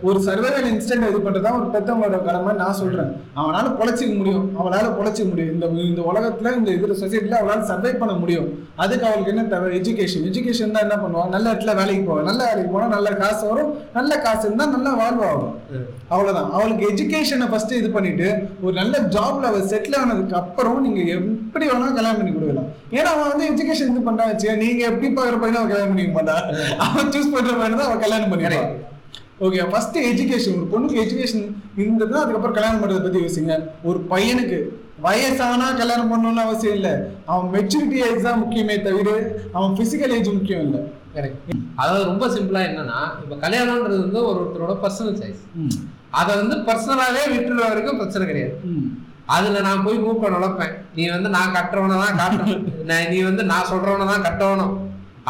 [0.08, 3.10] ஒரு சர்வைவல் இன்ஸ்டன்ட் இது பண்றதா ஒரு பெத்தவங்களோட கடமை நான் சொல்றேன்.
[3.40, 4.46] அவனால பொழைச்சிக்க முடியும்.
[4.60, 5.52] அவளால பொழைச்சிக்க முடியும்.
[5.54, 8.48] இந்த இந்த உலகத்துல இந்த இதுல சொசைட்டில அவளால சர்வை பண்ண முடியும்.
[8.84, 9.68] அதுக்கு அவளுக்கு என்ன தேவை?
[9.80, 13.72] எஜுகேஷன் எஜுகேஷன் தான் என்ன பண்ணுவான் நல்ல இடத்துல வேலைக்கு போவான் நல்ல வேலைக்கு போனா நல்ல காசு வரும்.
[13.98, 15.54] நல்ல காசு இருந்தா நல்ல வாழ்வாகும்
[16.12, 16.50] அவ்வளவுதான்.
[16.56, 18.28] அவளுக்கு எஜுகேஷனை ஃபர்ஸ்ட் இது பண்ணிட்டு
[18.64, 22.70] ஒரு நல்ல ஜாப்ல அவ செட்டில் ஆனதுக்கு அப்புறம் நீங்க எப்படி வேணா கல்யாணம் பண்ணி கொடுக்கலாம்.
[22.98, 26.36] ஏன்னா அவன் வந்து எஜுகேஷன் இது பண்றான் வச்சு நீங்க எப்படி பாக்குற பையனை அவன் கல்யாணம் பண்ணிக்க மாட்டா
[26.86, 28.70] அவன் சூஸ் பண்ற பையனை தான் அவன் கல்யாணம் பண்ணிக்கிறான்
[29.46, 31.44] ஓகே ஃபர்ஸ்ட் எஜுகேஷன் ஒரு பொண்ணுக்கு எஜுகேஷன்
[31.82, 33.54] இருந்தது அதுக்கப்புறம் கல்யாணம் பண்றதை பத்தி யோசிங்க.
[33.88, 34.58] ஒரு பையனுக்கு
[35.04, 36.92] வயசானா கல்யாணம் பண்ணணும்னு அவசியம் இல்லை.
[37.30, 39.08] அவன் மெச்சூரிட்டி ஏஜ் தான் முக்கியமே தவிர
[39.56, 40.80] அவன் பிசிக்கல் ஏஜ் முக்கியம் இல்லை.
[41.80, 45.40] அதாவது ரொம்ப சிம்பிளா என்னன்னா இப்ப கல்யாணம்ன்றது வந்து ஒரு ஒருத்தரோட பர்சனல் சாய்ஸ்
[46.20, 48.54] அதை வந்து பர்சனலாவே விட்டுற வரைக்கும் பிரச்சனை கிடையாது.
[49.34, 52.62] அதுல நான் போய் மூப்பை நுழைப்பேன் நீ வந்து நான் கட்டுறவனை தான் காட்டணும்.
[53.12, 54.74] நீ வந்து நான் சொல்றவனை தான் கட்டணும்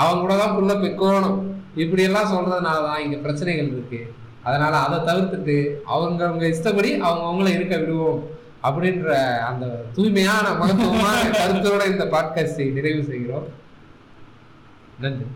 [0.01, 1.39] அவங்க கூட தான் புள்ள பெக்கணும்.
[1.83, 4.01] இப்படி எல்லாம் சொல்றதுனால தான் இங்க பிரச்சனைகள் இருக்கு.
[4.49, 5.57] அதனால அதை தவிர்த்துட்டு
[5.95, 8.21] அவங்க அவங்க இஷ்டப்படி அவங்க அவங்கள இருக்க விடுவோம்
[8.69, 9.11] அப்படின்ற
[9.49, 13.47] அந்த தூய்மையான மகத்துவமான கருத்தோட இந்த பாட்காஸ்டை நிறைவு செய்கிறோம்.
[15.05, 15.27] நன்றி.